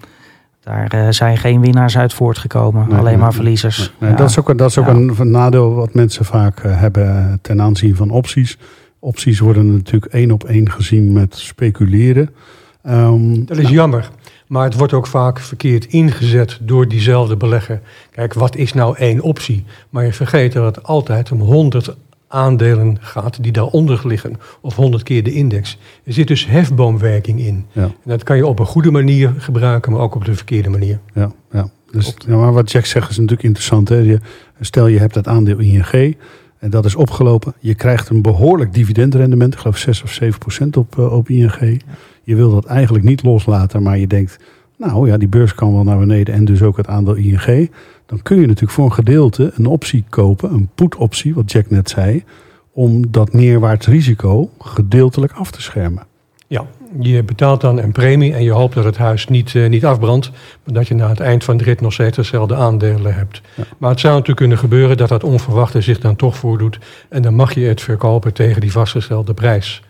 daar 0.64 0.88
eh, 0.88 1.06
zijn 1.10 1.38
geen 1.38 1.62
winnaars 1.62 1.98
uit 1.98 2.14
voortgekomen. 2.14 2.88
Nee, 2.88 2.98
alleen 2.98 3.12
nee, 3.12 3.22
maar 3.22 3.34
verliezers. 3.34 3.94
Nee, 4.00 4.10
Ja. 4.10 4.16
Dat 4.16 4.30
is 4.30 4.40
ook, 4.40 4.58
dat 4.58 4.70
is 4.70 4.78
ook 4.78 4.86
Ja. 4.86 4.92
een, 4.94 5.14
een 5.20 5.32
nadeel 5.32 5.74
wat 5.74 5.94
mensen 5.94 6.26
vaak 6.26 6.60
eh, 6.60 6.80
hebben 6.80 7.40
ten 7.42 7.62
aanzien 7.62 7.96
van 7.96 8.10
opties. 8.10 8.58
Opties 9.00 9.40
worden 9.40 9.74
natuurlijk 9.74 10.14
één 10.14 10.32
op 10.32 10.44
één 10.44 10.72
gezien 10.72 11.12
met 11.12 11.36
speculeren. 11.36 12.30
Ehm, 12.84 13.46
Dat 13.46 13.58
is 13.58 13.70
jammer. 13.70 14.10
Maar 14.52 14.64
het 14.64 14.78
wordt 14.78 14.94
ook 14.94 15.08
vaak 15.08 15.40
verkeerd 15.40 15.86
ingezet 15.86 16.58
door 16.62 16.88
diezelfde 16.88 17.38
belegger. 17.38 17.82
Kijk, 18.12 18.34
wat 18.34 18.56
is 18.56 18.74
nou 18.74 18.98
één 18.98 19.22
optie? 19.22 19.66
Maar 19.90 20.06
je 20.06 20.14
vergeet 20.14 20.54
dat 20.54 20.76
het 20.76 20.84
altijd 20.86 21.32
om 21.32 21.40
100 21.40 21.96
aandelen 22.28 22.98
gaat 23.00 23.44
die 23.44 23.52
daaronder 23.52 24.02
liggen. 24.04 24.36
Of 24.62 24.76
100 24.76 25.04
keer 25.04 25.24
de 25.24 25.34
index. 25.34 25.78
Er 26.04 26.14
zit 26.14 26.28
dus 26.28 26.48
hefboomwerking 26.48 27.40
in. 27.40 27.66
ja, 27.72 27.82
En 27.82 27.92
dat 28.04 28.24
kan 28.24 28.36
je 28.36 28.48
op 28.48 28.60
een 28.60 28.66
goede 28.66 28.92
manier 28.92 29.34
gebruiken, 29.38 29.92
maar 29.92 30.02
ook 30.02 30.16
op 30.16 30.26
de 30.26 30.36
verkeerde 30.36 30.70
manier. 30.70 31.00
ja, 31.14 31.32
ja. 31.52 31.70
Dus, 31.92 32.16
ja, 32.28 32.36
maar 32.36 32.54
wat 32.54 32.72
Jack 32.72 32.86
zegt 32.86 33.10
is 33.10 33.16
natuurlijk 33.18 33.44
interessant. 33.44 33.90
Hè? 33.90 33.96
Je, 33.96 34.20
stel 34.60 34.88
je 34.88 35.00
hebt 35.00 35.16
het 35.16 35.28
aandeel 35.28 35.60
ING 35.60 36.16
en 36.60 36.70
dat 36.70 36.86
is 36.86 36.96
opgelopen. 36.96 37.54
Je 37.60 37.76
krijgt 37.76 38.10
een 38.10 38.22
behoorlijk 38.22 38.74
dividendrendement. 38.74 39.54
Ik 39.54 39.60
geloof 39.60 39.78
6 39.78 40.04
of 40.04 40.12
7 40.12 40.40
procent 40.40 40.78
op, 40.78 40.98
eh, 40.98 41.14
op 41.14 41.30
ING. 41.30 41.82
Je 42.24 42.36
wil 42.36 42.52
dat 42.52 42.66
eigenlijk 42.66 43.06
niet 43.06 43.24
loslaten, 43.24 43.84
maar 43.84 43.98
je 43.98 44.08
denkt... 44.08 44.40
nou 44.78 45.08
ja, 45.08 45.18
die 45.18 45.28
beurs 45.28 45.56
kan 45.56 45.74
wel 45.74 45.84
naar 45.84 46.00
beneden 46.00 46.34
en 46.34 46.46
dus 46.46 46.62
ook 46.62 46.78
het 46.78 46.88
aandeel 46.88 47.16
ING. 47.16 47.72
Dan 48.06 48.22
kun 48.22 48.40
je 48.40 48.46
natuurlijk 48.46 48.74
voor 48.74 48.86
een 48.86 48.94
gedeelte 48.94 49.52
een 49.56 49.66
optie 49.66 50.04
kopen, 50.10 50.54
een 50.54 50.70
put-optie, 50.76 51.34
wat 51.34 51.52
Jack 51.52 51.70
net 51.70 51.90
zei... 51.90 52.24
om 52.72 53.12
dat 53.12 53.34
neerwaarts 53.34 53.88
risico 53.88 54.50
gedeeltelijk 54.60 55.34
af 55.34 55.52
te 55.52 55.62
schermen. 55.62 56.04
Ja, 56.48 56.66
je 57.00 57.24
betaalt 57.24 57.62
dan 57.62 57.80
een 57.80 57.92
premie 57.92 58.34
en 58.34 58.44
je 58.44 58.52
hoopt 58.52 58.76
dat 58.76 58.84
het 58.84 58.98
huis 58.98 59.28
niet, 59.28 59.56
eh, 59.56 59.70
niet 59.70 59.86
afbrandt. 59.86 60.32
Maar 60.64 60.74
dat 60.74 60.88
je 60.88 60.96
na 60.96 61.10
het 61.10 61.20
eind 61.20 61.44
van 61.44 61.58
de 61.58 61.64
rit 61.64 61.82
nog 61.82 61.94
steeds 61.94 62.16
dezelfde 62.16 62.56
aandelen 62.56 63.16
hebt. 63.16 63.42
Ja. 63.56 63.64
Maar 63.78 63.90
het 63.90 64.00
zou 64.00 64.14
natuurlijk 64.14 64.40
kunnen 64.40 64.58
gebeuren 64.58 64.98
dat 64.98 65.10
dat 65.10 65.24
onverwachte 65.24 65.82
zich 65.82 66.00
dan 66.00 66.16
toch 66.16 66.38
voordoet. 66.38 66.80
En 67.10 67.22
dan 67.22 67.36
mag 67.36 67.54
je 67.54 67.66
het 67.66 67.82
verkopen 67.82 68.34
tegen 68.34 68.62
die 68.62 68.72
vastgestelde 68.72 69.34
prijs. 69.34 69.84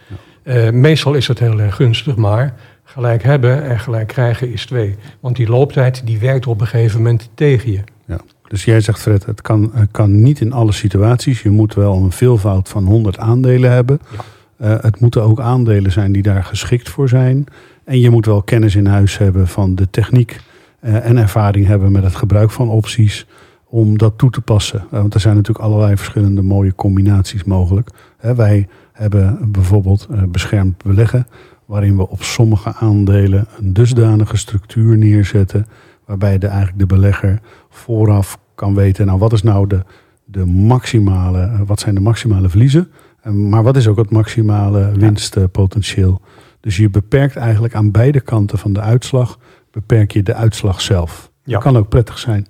Eh, 0.43 0.69
meestal 0.69 1.13
is 1.13 1.25
dat 1.25 1.39
heel 1.39 1.59
erg 1.59 1.75
gunstig, 1.75 2.15
maar 2.15 2.53
gelijk 2.83 3.23
hebben 3.23 3.63
en 3.63 3.79
gelijk 3.79 4.07
krijgen 4.07 4.51
is 4.51 4.65
twee. 4.65 4.95
Want 5.19 5.35
die 5.35 5.49
looptijd 5.49 6.01
die 6.05 6.19
werkt 6.19 6.47
op 6.47 6.61
een 6.61 6.67
gegeven 6.67 6.97
moment 6.97 7.29
tegen 7.33 7.71
je. 7.71 7.81
Ja. 8.05 8.19
Dus 8.47 8.65
jij 8.65 8.81
zegt 8.81 8.99
Fred, 8.99 9.25
het 9.25 9.41
kan, 9.41 9.71
kan 9.91 10.21
niet 10.21 10.41
in 10.41 10.53
alle 10.53 10.71
situaties. 10.71 11.41
Je 11.41 11.49
moet 11.49 11.73
wel 11.73 11.95
een 11.95 12.11
veelvoud 12.11 12.69
van 12.69 12.85
100 12.85 13.17
aandelen 13.17 13.71
hebben. 13.71 13.99
Ja. 14.11 14.19
Eh, 14.61 14.83
het 14.83 14.99
moeten 14.99 15.23
ook 15.23 15.39
aandelen 15.39 15.91
zijn 15.91 16.11
die 16.11 16.21
daar 16.21 16.43
geschikt 16.43 16.89
voor 16.89 17.09
zijn. 17.09 17.45
En 17.83 17.99
je 17.99 18.09
moet 18.09 18.25
wel 18.25 18.41
kennis 18.41 18.75
in 18.75 18.85
huis 18.85 19.17
hebben 19.17 19.47
van 19.47 19.75
de 19.75 19.89
techniek 19.89 20.39
eh, 20.79 21.05
en 21.05 21.17
ervaring 21.17 21.67
hebben 21.67 21.91
met 21.91 22.03
het 22.03 22.15
gebruik 22.15 22.51
van 22.51 22.69
opties 22.69 23.25
om 23.65 23.97
dat 23.97 24.17
toe 24.17 24.29
te 24.29 24.41
passen. 24.41 24.85
Want 24.89 25.13
er 25.13 25.19
zijn 25.19 25.35
natuurlijk 25.35 25.65
allerlei 25.65 25.97
verschillende 25.97 26.41
mooie 26.41 26.75
combinaties 26.75 27.43
mogelijk. 27.43 27.89
Hè, 28.17 28.35
wij 28.35 28.67
hebben 29.01 29.51
bijvoorbeeld 29.51 30.07
eh, 30.11 30.23
beschermd 30.23 30.83
beleggen, 30.83 31.27
waarin 31.65 31.97
we 31.97 32.09
op 32.09 32.23
sommige 32.23 32.73
aandelen 32.73 33.47
een 33.59 33.73
dusdanige 33.73 34.37
structuur 34.37 34.97
neerzetten, 34.97 35.65
waarbij 36.05 36.37
de, 36.37 36.47
eigenlijk 36.47 36.79
de 36.79 36.85
belegger 36.85 37.39
vooraf 37.69 38.39
kan 38.55 38.75
weten, 38.75 39.05
nou 39.05 39.19
wat 39.19 39.33
is 39.33 39.43
nou 39.43 39.67
de, 39.67 39.83
de 40.25 40.45
maximale, 40.45 41.41
eh, 41.41 41.61
wat 41.65 41.79
zijn 41.79 41.95
de 41.95 42.01
maximale 42.01 42.49
verliezen, 42.49 42.91
Eh, 43.21 43.31
maar 43.31 43.63
wat 43.63 43.75
is 43.75 43.87
ook 43.87 43.97
het 43.97 44.09
maximale 44.09 44.91
winstpotentieel. 44.91 46.21
Dus 46.59 46.77
je 46.77 46.89
beperkt 46.89 47.35
eigenlijk 47.35 47.75
aan 47.75 47.91
beide 47.91 48.19
kanten 48.19 48.57
van 48.57 48.73
de 48.73 48.79
uitslag, 48.79 49.39
beperk 49.71 50.11
je 50.11 50.23
de 50.23 50.33
uitslag 50.33 50.81
zelf. 50.81 51.31
Ja. 51.43 51.53
Dat 51.53 51.63
kan 51.63 51.77
ook 51.77 51.89
prettig 51.89 52.17
zijn. 52.17 52.47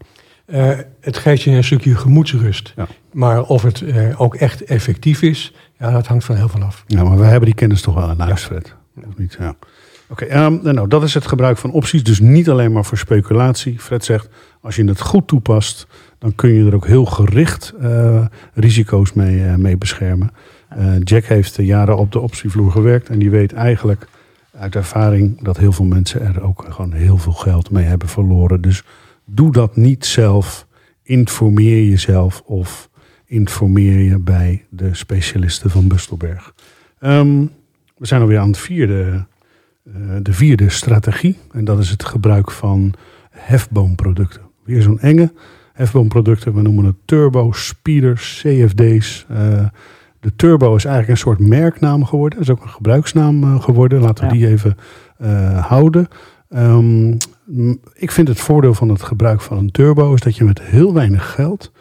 Het 1.00 1.18
geeft 1.18 1.42
je 1.42 1.52
een 1.52 1.64
stukje 1.64 1.96
gemoedsrust. 1.96 2.74
Ja. 2.76 2.88
Maar 3.12 3.44
of 3.44 3.62
het 3.62 3.84
ook 4.18 4.36
echt 4.36 4.64
effectief 4.64 5.22
is, 5.22 5.54
ja, 5.82 5.92
dat 5.92 6.08
hangt 6.08 6.26
van 6.26 6.36
heel 6.36 6.50
veel 6.50 6.64
af. 6.64 6.84
Ja, 6.88 7.04
maar 7.04 7.18
wij 7.18 7.30
hebben 7.30 7.46
die 7.46 7.56
kennis 7.56 7.82
toch 7.82 7.96
wel 7.96 8.10
in 8.10 8.20
huis, 8.20 8.44
Fred. 8.44 8.76
Of 9.08 9.18
niet? 9.18 9.36
Ja. 9.40 9.56
Oké, 10.10 10.26
ehm, 10.26 10.58
nou, 10.62 10.88
dat 10.88 11.04
is 11.04 11.14
het 11.14 11.28
gebruik 11.28 11.58
van 11.58 11.72
opties. 11.72 12.04
Dus 12.04 12.20
niet 12.20 12.50
alleen 12.50 12.72
maar 12.72 12.86
voor 12.86 12.98
speculatie. 12.98 13.80
Fred 13.80 14.06
zegt, 14.06 14.30
als 14.62 14.76
je 14.76 14.84
het 14.84 15.02
goed 15.02 15.28
toepast, 15.28 15.88
dan 16.20 16.36
kun 16.36 16.50
je 16.50 16.66
er 16.66 16.76
ook 16.76 16.88
heel 16.88 17.06
gericht 17.06 17.74
eh, 17.80 18.26
risico's 18.54 19.14
mee, 19.14 19.46
eh, 19.46 19.56
mee 19.56 19.78
beschermen. 19.78 20.32
Eh, 20.70 20.86
Jack 21.04 21.24
heeft 21.24 21.56
jaren 21.56 21.98
op 21.98 22.12
de 22.12 22.20
optievloer 22.20 22.72
gewerkt 22.72 23.10
en 23.10 23.20
die 23.20 23.30
weet 23.30 23.54
eigenlijk 23.54 24.08
uit 24.58 24.76
ervaring 24.76 25.44
dat 25.44 25.58
heel 25.58 25.72
veel 25.72 25.86
mensen 25.86 26.22
er 26.22 26.42
ook 26.42 26.66
gewoon 26.70 26.92
heel 26.92 27.18
veel 27.18 27.34
geld 27.34 27.72
mee 27.72 27.86
hebben 27.86 28.08
verloren. 28.08 28.62
Dus 28.62 28.84
doe 29.26 29.52
dat 29.52 29.76
niet 29.76 30.06
zelf. 30.06 30.68
Informeer 31.04 31.84
jezelf 31.84 32.42
of 32.46 32.90
informeer 33.32 34.00
je 34.00 34.20
bij 34.20 34.66
de 34.70 34.94
specialisten 34.94 35.70
van 35.70 35.88
Bustelberg. 35.88 36.54
Ehm, 37.00 37.40
we 37.98 38.08
zijn 38.08 38.22
alweer 38.22 38.40
aan 38.40 38.48
het 38.48 38.58
vierde, 38.58 39.26
eh, 39.84 39.94
de 40.22 40.34
vierde 40.34 40.70
strategie. 40.70 41.38
En 41.52 41.66
dat 41.66 41.80
is 41.80 41.90
het 41.90 42.04
gebruik 42.04 42.52
van 42.52 42.94
hefboomproducten. 43.30 44.42
Weer 44.64 44.82
zo'n 44.82 45.00
enge 45.00 45.34
hefboomproducten. 45.74 46.54
We 46.54 46.62
noemen 46.62 46.86
het 46.86 46.96
turbo, 47.06 47.52
speeders, 47.52 48.40
CFD's. 48.44 49.26
Eh, 49.30 49.66
de 50.20 50.36
turbo 50.36 50.76
is 50.76 50.86
eigenlijk 50.86 51.14
een 51.18 51.24
soort 51.24 51.40
merknaam 51.40 52.06
geworden. 52.06 52.40
Dat 52.40 52.48
is 52.48 52.54
ook 52.54 52.64
een 52.64 52.70
gebruiksnaam 52.70 53.44
eh, 53.44 53.62
geworden. 53.62 54.02
Laten 54.02 54.28
we 54.28 54.34
Ja. 54.34 54.40
die 54.40 54.48
even 54.50 54.78
houden. 55.62 56.08
Ehm, 56.50 57.12
ik 57.94 58.12
vind 58.12 58.28
het 58.28 58.40
voordeel 58.40 58.74
van 58.74 58.90
het 58.90 59.04
gebruik 59.04 59.42
van 59.42 59.58
een 59.58 59.72
turbo 59.72 60.14
is 60.14 60.22
dat 60.22 60.36
je 60.36 60.44
met 60.44 60.62
heel 60.62 60.94
weinig 60.94 61.32
geld 61.32 61.72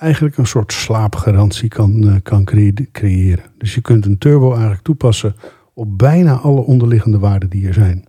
eigenlijk 0.00 0.36
een 0.36 0.46
soort 0.46 0.72
slaapgarantie 0.72 1.68
kan, 1.68 2.08
eh, 2.08 2.14
kan 2.22 2.44
cre- 2.44 2.72
creëren. 2.92 3.44
Dus 3.58 3.74
je 3.74 3.80
kunt 3.80 4.06
een 4.06 4.18
turbo 4.18 4.50
eigenlijk 4.50 4.82
toepassen 4.82 5.36
op 5.74 5.98
bijna 5.98 6.34
alle 6.34 6.60
onderliggende 6.60 7.18
waarden 7.18 7.48
die 7.48 7.66
er 7.66 7.74
zijn. 7.74 8.04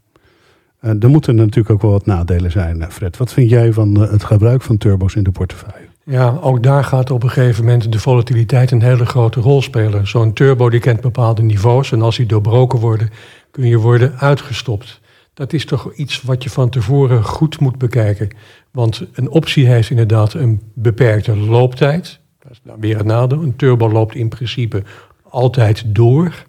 Eh, 0.79 1.03
er 1.03 1.09
moeten 1.09 1.35
natuurlijk 1.35 1.69
ook 1.69 1.81
wel 1.81 1.91
wat 1.91 2.05
nadelen 2.05 2.51
zijn, 2.51 2.81
eh, 2.81 2.89
Fred. 2.89 3.17
Wat 3.17 3.33
vind 3.33 3.49
jij 3.49 3.73
van 3.73 3.99
het 3.99 4.23
gebruik 4.23 4.61
van 4.61 4.77
turbo's 4.77 5.15
in 5.15 5.23
de 5.23 5.31
portefeuille? 5.31 5.89
Ja, 6.03 6.37
ook 6.41 6.63
daar 6.63 6.83
gaat 6.83 7.11
op 7.11 7.23
een 7.23 7.29
gegeven 7.29 7.65
moment 7.65 7.91
de 7.91 7.99
volatiliteit 7.99 8.71
een 8.71 8.81
hele 8.81 9.05
grote 9.05 9.39
rol 9.39 9.61
spelen. 9.61 10.07
Zo'n 10.07 10.33
turbo 10.33 10.69
die 10.69 10.79
kent 10.79 11.01
bepaalde 11.01 11.41
niveaus 11.41 11.91
en 11.91 12.01
als 12.01 12.17
die 12.17 12.25
doorbroken 12.25 12.79
worden, 12.79 13.09
kun 13.51 13.67
je 13.67 13.77
worden 13.77 14.13
uitgestopt. 14.17 15.01
Dat 15.33 15.53
is 15.53 15.65
toch 15.65 15.93
iets 15.93 16.21
wat 16.21 16.43
je 16.43 16.49
van 16.49 16.69
tevoren 16.69 17.23
goed 17.23 17.59
moet 17.59 17.77
bekijken. 17.77 18.29
Want 18.71 19.05
een 19.13 19.29
optie 19.29 19.67
heeft 19.67 19.89
inderdaad 19.89 20.33
een 20.33 20.61
beperkte 20.73 21.37
looptijd. 21.37 22.19
Dat 22.39 22.51
is 22.51 22.61
nou 22.63 22.77
weer 22.79 22.97
het 22.97 23.05
nadeel. 23.05 23.41
Een 23.41 23.55
turbo 23.55 23.91
loopt 23.91 24.15
in 24.15 24.29
principe 24.29 24.83
altijd 25.29 25.83
door. 25.95 26.45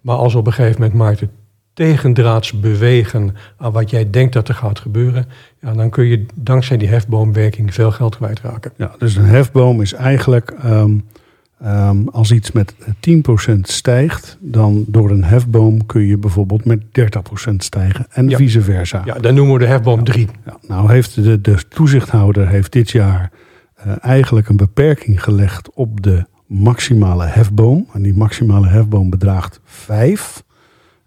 Maar 0.00 0.16
als 0.16 0.34
op 0.34 0.46
een 0.46 0.52
gegeven 0.52 0.80
moment 0.80 0.98
markten 0.98 1.30
tegendraads 1.74 2.60
bewegen 2.60 3.36
aan 3.56 3.72
wat 3.72 3.90
jij 3.90 4.10
denkt 4.10 4.32
dat 4.32 4.48
er 4.48 4.54
gaat 4.54 4.78
gebeuren, 4.78 5.26
ja, 5.60 5.72
dan 5.72 5.90
kun 5.90 6.04
je 6.04 6.26
dankzij 6.34 6.76
die 6.76 6.88
hefboomwerking 6.88 7.74
veel 7.74 7.90
geld 7.90 8.16
kwijtraken. 8.16 8.72
Ja, 8.76 8.94
dus 8.98 9.16
een 9.16 9.24
hefboom 9.24 9.80
is 9.80 9.92
eigenlijk 9.92 10.50
ehm, 10.50 10.98
ehm, 11.64 12.08
als 12.08 12.32
iets 12.32 12.52
met 12.52 12.74
10% 13.00 13.68
stijgt, 13.68 14.38
dan 14.40 14.84
door 14.86 15.10
een 15.10 15.24
hefboom 15.24 15.86
kun 15.86 16.06
je 16.06 16.18
bijvoorbeeld 16.18 16.64
met 16.64 16.80
30% 16.92 17.64
stijgen 17.64 18.06
en 18.10 18.28
Ja. 18.28 18.36
vice 18.36 18.62
versa. 18.62 19.02
Ja, 19.04 19.14
dan 19.14 19.34
noemen 19.34 19.52
we 19.54 19.58
de 19.60 19.66
hefboom 19.66 20.04
3. 20.04 20.28
Ja, 20.46 20.56
nou 20.68 20.92
heeft 20.92 21.14
de, 21.14 21.40
de 21.40 21.68
toezichthouder 21.68 22.48
heeft 22.48 22.72
dit 22.72 22.90
jaar 22.90 23.30
eh, 23.74 23.92
eigenlijk 24.00 24.48
een 24.48 24.56
beperking 24.56 25.22
gelegd 25.22 25.70
op 25.74 26.02
de 26.02 26.24
maximale 26.46 27.24
hefboom. 27.24 27.86
En 27.92 28.02
die 28.02 28.14
maximale 28.16 28.68
hefboom 28.68 29.10
bedraagt 29.10 29.60
5. 29.64 30.42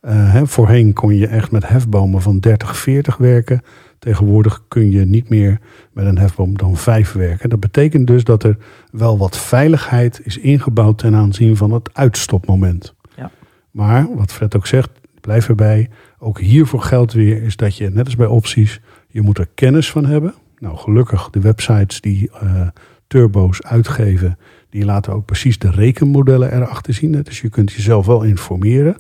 Eh, 0.02 0.42
voorheen 0.44 0.94
kon 0.94 1.16
je 1.16 1.28
echt 1.28 1.52
met 1.52 1.68
hefbomen 1.68 2.22
van 2.22 2.40
30, 2.40 2.78
40 2.78 3.18
werken. 3.18 3.62
Tegenwoordig 4.00 4.64
kun 4.68 4.92
je 4.92 5.06
niet 5.06 5.30
meer 5.30 5.60
met 5.94 6.06
een 6.06 6.18
hefboom 6.18 6.58
dan 6.58 6.78
5 6.78 7.12
werken. 7.12 7.50
Dat 7.50 7.60
betekent 7.60 8.08
dus 8.08 8.24
dat 8.24 8.44
er 8.44 8.58
wel 8.92 9.18
wat 9.18 9.38
veiligheid 9.38 10.22
is 10.24 10.38
ingebouwd 10.38 10.98
ten 10.98 11.16
aanzien 11.16 11.58
van 11.58 11.72
het 11.72 11.90
uitstopmoment. 11.94 12.94
Ja. 13.16 13.32
Maar 13.72 14.16
wat 14.16 14.34
Fred 14.34 14.56
ook 14.56 14.68
zegt, 14.68 14.90
blijf 15.22 15.50
erbij. 15.50 15.90
Ook 16.20 16.40
hiervoor 16.40 16.82
geldt 16.82 17.14
weer 17.14 17.44
is 17.44 17.56
dat 17.56 17.78
je, 17.78 17.90
net 17.90 18.06
als 18.06 18.16
bij 18.16 18.28
opties, 18.28 18.82
je 19.08 19.22
moet 19.22 19.38
er 19.38 19.50
kennis 19.54 19.92
van 19.92 20.06
hebben. 20.06 20.34
Nou, 20.60 20.78
gelukkig 20.78 21.30
de 21.30 21.40
websites 21.40 22.02
die 22.02 22.30
eh, 22.32 22.68
turbo's 23.08 23.62
uitgeven, 23.62 24.38
die 24.70 24.86
laten 24.86 25.14
ook 25.14 25.26
precies 25.26 25.60
de 25.60 25.72
rekenmodellen 25.72 26.54
erachter 26.54 26.94
zien. 26.94 27.22
Dus 27.22 27.42
je 27.42 27.50
kunt 27.50 27.72
jezelf 27.72 28.06
wel 28.06 28.24
informeren. 28.24 28.98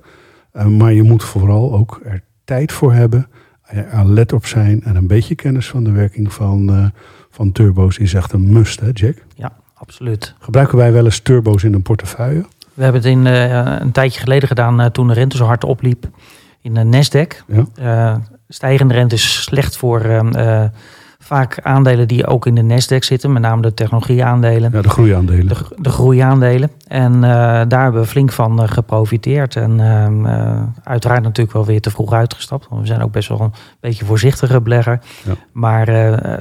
Eh, 0.51 0.65
maar 0.65 0.93
je 0.93 1.03
moet 1.03 1.23
vooral 1.23 1.73
ook 1.73 1.99
er 2.03 2.23
tijd 2.43 2.71
voor 2.71 2.93
hebben, 2.93 3.27
alert 3.91 4.33
op 4.33 4.45
zijn 4.45 4.83
en 4.83 4.95
een 4.95 5.07
beetje 5.07 5.35
kennis 5.35 5.67
van 5.67 5.83
de 5.83 5.91
werking 5.91 6.33
van, 6.33 6.69
eh, 6.69 6.85
van 7.29 7.51
turbo's 7.51 7.97
is 7.97 8.13
echt 8.13 8.33
een 8.33 8.51
must, 8.51 8.79
hè 8.79 8.89
Jack? 8.93 9.15
absoluut. 9.73 10.35
Gebruiken 10.39 10.77
wij 10.77 10.91
wel 10.91 11.05
eens 11.05 11.19
turbo's 11.19 11.63
in 11.63 11.73
een 11.73 11.81
portefeuille? 11.81 12.45
We 12.73 12.83
hebben 12.83 13.01
het 13.01 13.09
in, 13.11 13.25
uh, 13.25 13.79
een 13.79 13.91
tijdje 13.91 14.19
geleden 14.19 14.47
gedaan 14.47 14.81
uh, 14.81 14.85
toen 14.85 15.07
de 15.07 15.13
rente 15.13 15.37
zo 15.37 15.45
hard 15.45 15.63
opliep 15.63 16.09
in 16.61 16.73
de 16.73 16.83
Nasdaq. 16.83 17.55
Ja. 17.75 18.21
Stijgende 18.49 18.93
rente 18.93 19.15
is 19.15 19.43
slecht 19.43 19.77
voor 19.77 20.01
vaak 21.27 21.59
aandelen 21.61 22.07
die 22.07 22.27
ook 22.27 22.45
in 22.45 22.55
de 22.55 22.61
Nasdaq 22.61 23.03
zitten, 23.05 23.33
met 23.33 23.41
name 23.41 23.61
de 23.61 23.73
technologieaandelen. 23.73 24.71
Ja, 24.73 24.81
de 24.81 24.89
groeiaandelen. 24.89 25.47
De, 25.47 25.55
de 25.77 25.89
groeiaandelen. 25.89 26.71
En 26.87 27.13
uh, 27.13 27.19
daar 27.67 27.83
hebben 27.83 28.01
we 28.01 28.07
flink 28.07 28.31
van 28.31 28.61
uh, 28.61 28.67
geprofiteerd. 28.67 29.55
En 29.55 29.79
uh, 29.79 30.63
uiteraard 30.83 31.23
natuurlijk 31.23 31.55
wel 31.55 31.65
weer 31.65 31.81
te 31.81 31.89
vroeg 31.89 32.11
uitgestapt. 32.13 32.67
Want 32.69 32.81
we 32.81 32.87
zijn 32.87 33.01
ook 33.01 33.11
best 33.11 33.29
wel 33.29 33.41
een 33.41 33.53
beetje 33.79 34.05
voorzichtige 34.05 34.61
belegger. 34.61 34.99
Ja. 35.25 35.33
Maar 35.51 35.85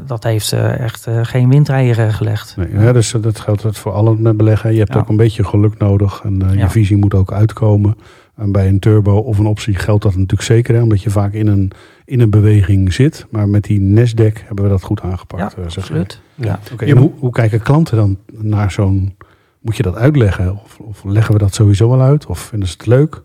dat 0.07 0.25
heeft 0.25 0.53
echt 0.53 1.09
geen 1.23 1.49
windeieren 1.49 2.13
gelegd. 2.13 2.57
Nee, 2.57 2.85
ja, 2.85 2.93
dus 2.93 3.15
dat 3.21 3.41
geldt 3.41 3.79
voor 3.79 3.93
allen 3.93 4.23
met 4.23 4.37
beleggen. 4.37 4.73
Je 4.73 4.79
hebt 4.79 4.93
Ja. 4.95 4.99
ook 4.99 5.09
een 5.09 5.17
beetje 5.17 5.45
geluk 5.45 5.79
nodig. 5.79 6.21
En 6.25 6.53
je 6.57 6.69
visie 6.69 6.97
moet 6.97 7.15
ook 7.15 7.33
uitkomen. 7.33 7.97
En 8.37 8.53
bij 8.53 8.69
een 8.69 8.79
turbo 8.79 9.17
of 9.17 9.39
een 9.39 9.47
optie 9.47 9.75
geldt 9.75 10.03
dat 10.03 10.13
natuurlijk 10.13 10.43
zeker. 10.43 10.75
Hè, 10.75 10.83
omdat 10.83 11.03
je 11.03 11.11
vaak 11.11 11.33
in 11.33 11.47
een, 11.47 11.73
in 12.05 12.21
een 12.21 12.31
beweging 12.31 12.93
zit. 12.93 13.27
Maar 13.31 13.49
met 13.49 13.65
die 13.65 13.81
Nasdaq 13.81 14.47
hebben 14.47 14.65
we 14.65 14.71
dat 14.71 14.83
goed 14.83 15.01
aangepakt. 15.03 15.55
Ja, 15.57 15.63
eh, 15.63 15.69
zeg 15.71 15.83
absoluut. 15.83 16.21
maar. 16.35 16.47
Ja. 16.47 16.95
Moet- 16.95 16.99
hoe, 16.99 17.13
hoe 17.19 17.31
kijken 17.31 17.63
klanten 17.63 17.97
dan 17.97 18.19
naar 18.33 18.71
zo'n... 18.71 19.17
Moet 19.61 19.77
je 19.77 19.83
dat 19.83 19.97
uitleggen? 19.97 20.61
Of, 20.65 20.79
of 20.79 21.05
leggen 21.05 21.33
we 21.33 21.39
dat 21.39 21.55
sowieso 21.55 21.89
wel 21.91 22.03
uit? 22.03 22.27
Of 22.27 22.39
vinden 22.39 22.69
ze 22.69 22.75
het 22.79 22.87
leuk? 22.87 23.23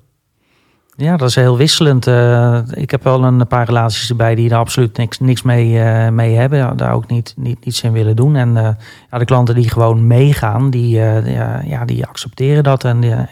Ja, 0.96 1.18
dat 1.18 1.30
is 1.30 1.36
heel 1.36 1.58
wisselend. 1.58 2.08
Eh, 2.08 2.62
ik 2.72 2.92
heb 2.92 3.04
wel 3.04 3.24
een 3.24 3.48
paar 3.48 3.66
relaties 3.66 4.10
erbij 4.10 4.36
die 4.36 4.50
er 4.50 4.56
absoluut 4.58 4.98
niks, 4.98 5.20
niks 5.20 5.42
mee, 5.42 5.80
eh, 5.80 6.10
mee 6.10 6.36
hebben. 6.36 6.78
Daar 6.78 6.94
ook 6.94 7.08
niet, 7.08 7.34
niet, 7.38 7.66
niets 7.66 7.82
in 7.84 7.92
willen 7.92 8.16
doen. 8.16 8.36
En 8.36 8.58
eh, 8.58 8.70
ja, 9.12 9.18
de 9.18 9.26
klanten 9.26 9.56
die 9.56 9.70
gewoon 9.70 10.08
meegaan, 10.08 10.70
die, 10.70 11.02
eh, 11.02 11.68
ja, 11.70 11.86
die 11.86 12.06
accepteren 12.06 12.64
dat. 12.64 12.84
En, 12.84 13.28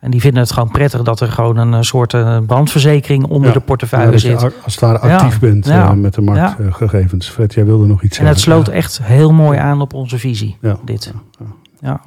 en 0.00 0.10
die 0.10 0.20
vinden 0.20 0.42
het 0.42 0.52
gewoon 0.52 0.70
prettig 0.70 1.02
dat 1.02 1.20
er 1.20 1.28
gewoon 1.28 1.56
een 1.56 1.74
eh, 1.74 1.80
soort 1.82 2.14
eh, 2.14 2.38
brandverzekering 2.46 3.24
onder 3.24 3.46
Ja. 3.46 3.52
de 3.52 3.58
Ja, 3.58 3.64
portefeuille 3.64 4.10
dat 4.10 4.20
je 4.22 4.38
zit. 4.38 4.42
als 4.64 4.74
het 4.74 4.80
ware 4.80 4.98
actief 4.98 5.32
Ja. 5.32 5.38
bent 5.38 5.66
Ja. 5.66 5.88
eh, 5.88 5.92
met 5.94 6.14
de 6.14 6.20
marktgegevens. 6.20 7.28
Fred, 7.28 7.54
jij 7.54 7.64
wilde 7.64 7.86
nog 7.86 8.02
iets 8.02 8.18
En 8.18 8.26
het 8.26 8.38
zeggen. 8.40 8.64
sloot 8.64 8.74
echt 8.76 9.00
heel 9.02 9.32
mooi 9.32 9.58
aan 9.58 9.80
op 9.80 9.94
onze 9.94 10.18
visie. 10.18 10.56
Ja. 10.60 10.78
Dit. 10.84 11.12
Ja. 11.38 11.46
Ja. 11.80 12.00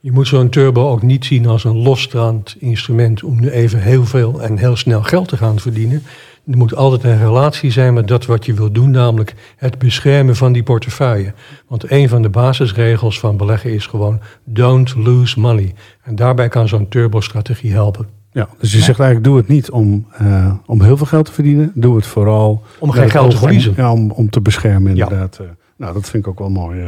Je 0.00 0.12
moet 0.12 0.26
zo'n 0.28 0.48
turbo 0.48 0.90
ook 0.90 1.02
niet 1.02 1.24
zien 1.24 1.46
als 1.46 1.64
een 1.64 1.76
losstaand 1.82 2.56
instrument 2.58 3.22
om 3.22 3.40
nu 3.40 3.50
even 3.50 3.80
heel 3.82 4.04
veel 4.06 4.42
en 4.42 4.56
heel 4.58 4.76
snel 4.76 5.02
geld 5.02 5.28
te 5.28 5.36
gaan 5.36 5.58
verdienen. 5.58 6.02
Er 6.46 6.56
moet 6.56 6.74
altijd 6.76 7.04
een 7.04 7.18
relatie 7.18 7.70
zijn 7.70 7.94
met 7.94 8.08
dat 8.08 8.26
wat 8.26 8.46
je 8.46 8.54
wil 8.54 8.72
doen, 8.72 8.90
namelijk 8.90 9.34
het 9.56 9.78
beschermen 9.78 10.36
van 10.36 10.52
die 10.52 10.62
portefeuille. 10.62 11.32
Want 11.68 11.90
een 11.90 12.08
van 12.08 12.22
de 12.22 12.28
basisregels 12.28 13.18
van 13.20 13.36
beleggen 13.36 13.72
is 13.74 13.86
gewoon 13.86 14.20
don't 14.44 14.94
lose 14.96 15.40
money. 15.40 15.74
En 16.02 16.14
daarbij 16.16 16.48
kan 16.48 16.68
zo'n 16.68 16.88
turbo-strategie 16.88 17.72
helpen. 17.72 18.06
Ja, 18.32 18.48
dus 18.58 18.72
je 18.72 18.78
zegt 18.78 18.98
eigenlijk, 19.00 19.24
doe 19.24 19.36
het 19.36 19.48
niet 19.48 19.70
om, 19.70 20.06
eh, 20.12 20.52
om 20.66 20.82
heel 20.82 20.96
veel 20.96 21.06
geld 21.06 21.24
te 21.26 21.32
verdienen. 21.32 21.72
Doe 21.74 21.96
het 21.96 22.06
vooral 22.06 22.62
Om 22.78 22.90
geen 22.90 23.10
geld 23.10 23.28
te 23.30 23.36
om- 23.36 23.42
verliezen. 23.42 23.72
Ja, 23.76 23.92
om, 23.92 24.10
om 24.10 24.30
te 24.30 24.40
beschermen 24.40 24.90
inderdaad. 24.90 25.38
Eh, 25.40 25.46
nou, 25.76 25.92
dat 25.94 26.08
vind 26.10 26.24
ik 26.26 26.30
ook 26.30 26.38
wel 26.38 26.50
mooi. 26.50 26.80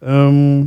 eh. 0.00 0.60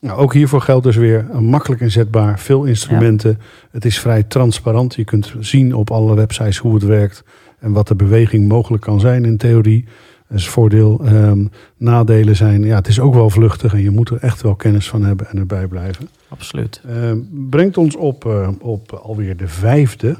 Ehm, 0.00 0.10
nou, 0.10 0.18
ook 0.18 0.32
hiervoor 0.32 0.60
geldt 0.60 0.84
dus 0.84 0.96
weer 0.96 1.26
een 1.30 1.44
makkelijk 1.44 1.80
inzetbaar, 1.80 2.38
veel 2.38 2.64
instrumenten. 2.64 3.38
Het 3.70 3.84
is 3.84 3.98
vrij 4.00 4.22
transparant. 4.22 4.94
Je 4.94 5.04
kunt 5.04 5.34
zien 5.40 5.74
op 5.74 5.90
alle 5.90 6.14
websites 6.14 6.58
hoe 6.58 6.74
het 6.74 6.84
werkt 6.84 7.24
en 7.58 7.72
wat 7.72 7.88
de 7.88 7.94
beweging 7.94 8.48
mogelijk 8.48 8.82
kan 8.82 9.00
zijn 9.00 9.24
in 9.24 9.36
theorie. 9.36 9.84
Dat 10.28 10.38
is 10.38 10.48
voordeel. 10.48 11.00
Ehm, 11.04 11.44
nadelen 11.76 12.36
zijn, 12.36 12.62
ja, 12.62 12.76
het 12.76 12.88
is 12.88 13.00
ook 13.00 13.14
wel 13.14 13.30
vluchtig 13.30 13.72
en 13.72 13.82
je 13.82 13.90
moet 13.90 14.08
er 14.10 14.18
echt 14.20 14.42
wel 14.42 14.54
kennis 14.54 14.88
van 14.88 15.02
hebben 15.04 15.26
en 15.30 15.38
erbij 15.38 15.66
blijven. 15.66 16.08
Absoluut. 16.28 16.80
Eh, 16.88 17.12
brengt 17.30 17.76
ons 17.76 17.96
op, 17.96 18.24
eh, 18.26 18.48
op 18.60 18.92
alweer 18.92 19.36
de 19.36 19.48
vijfde. 19.48 20.16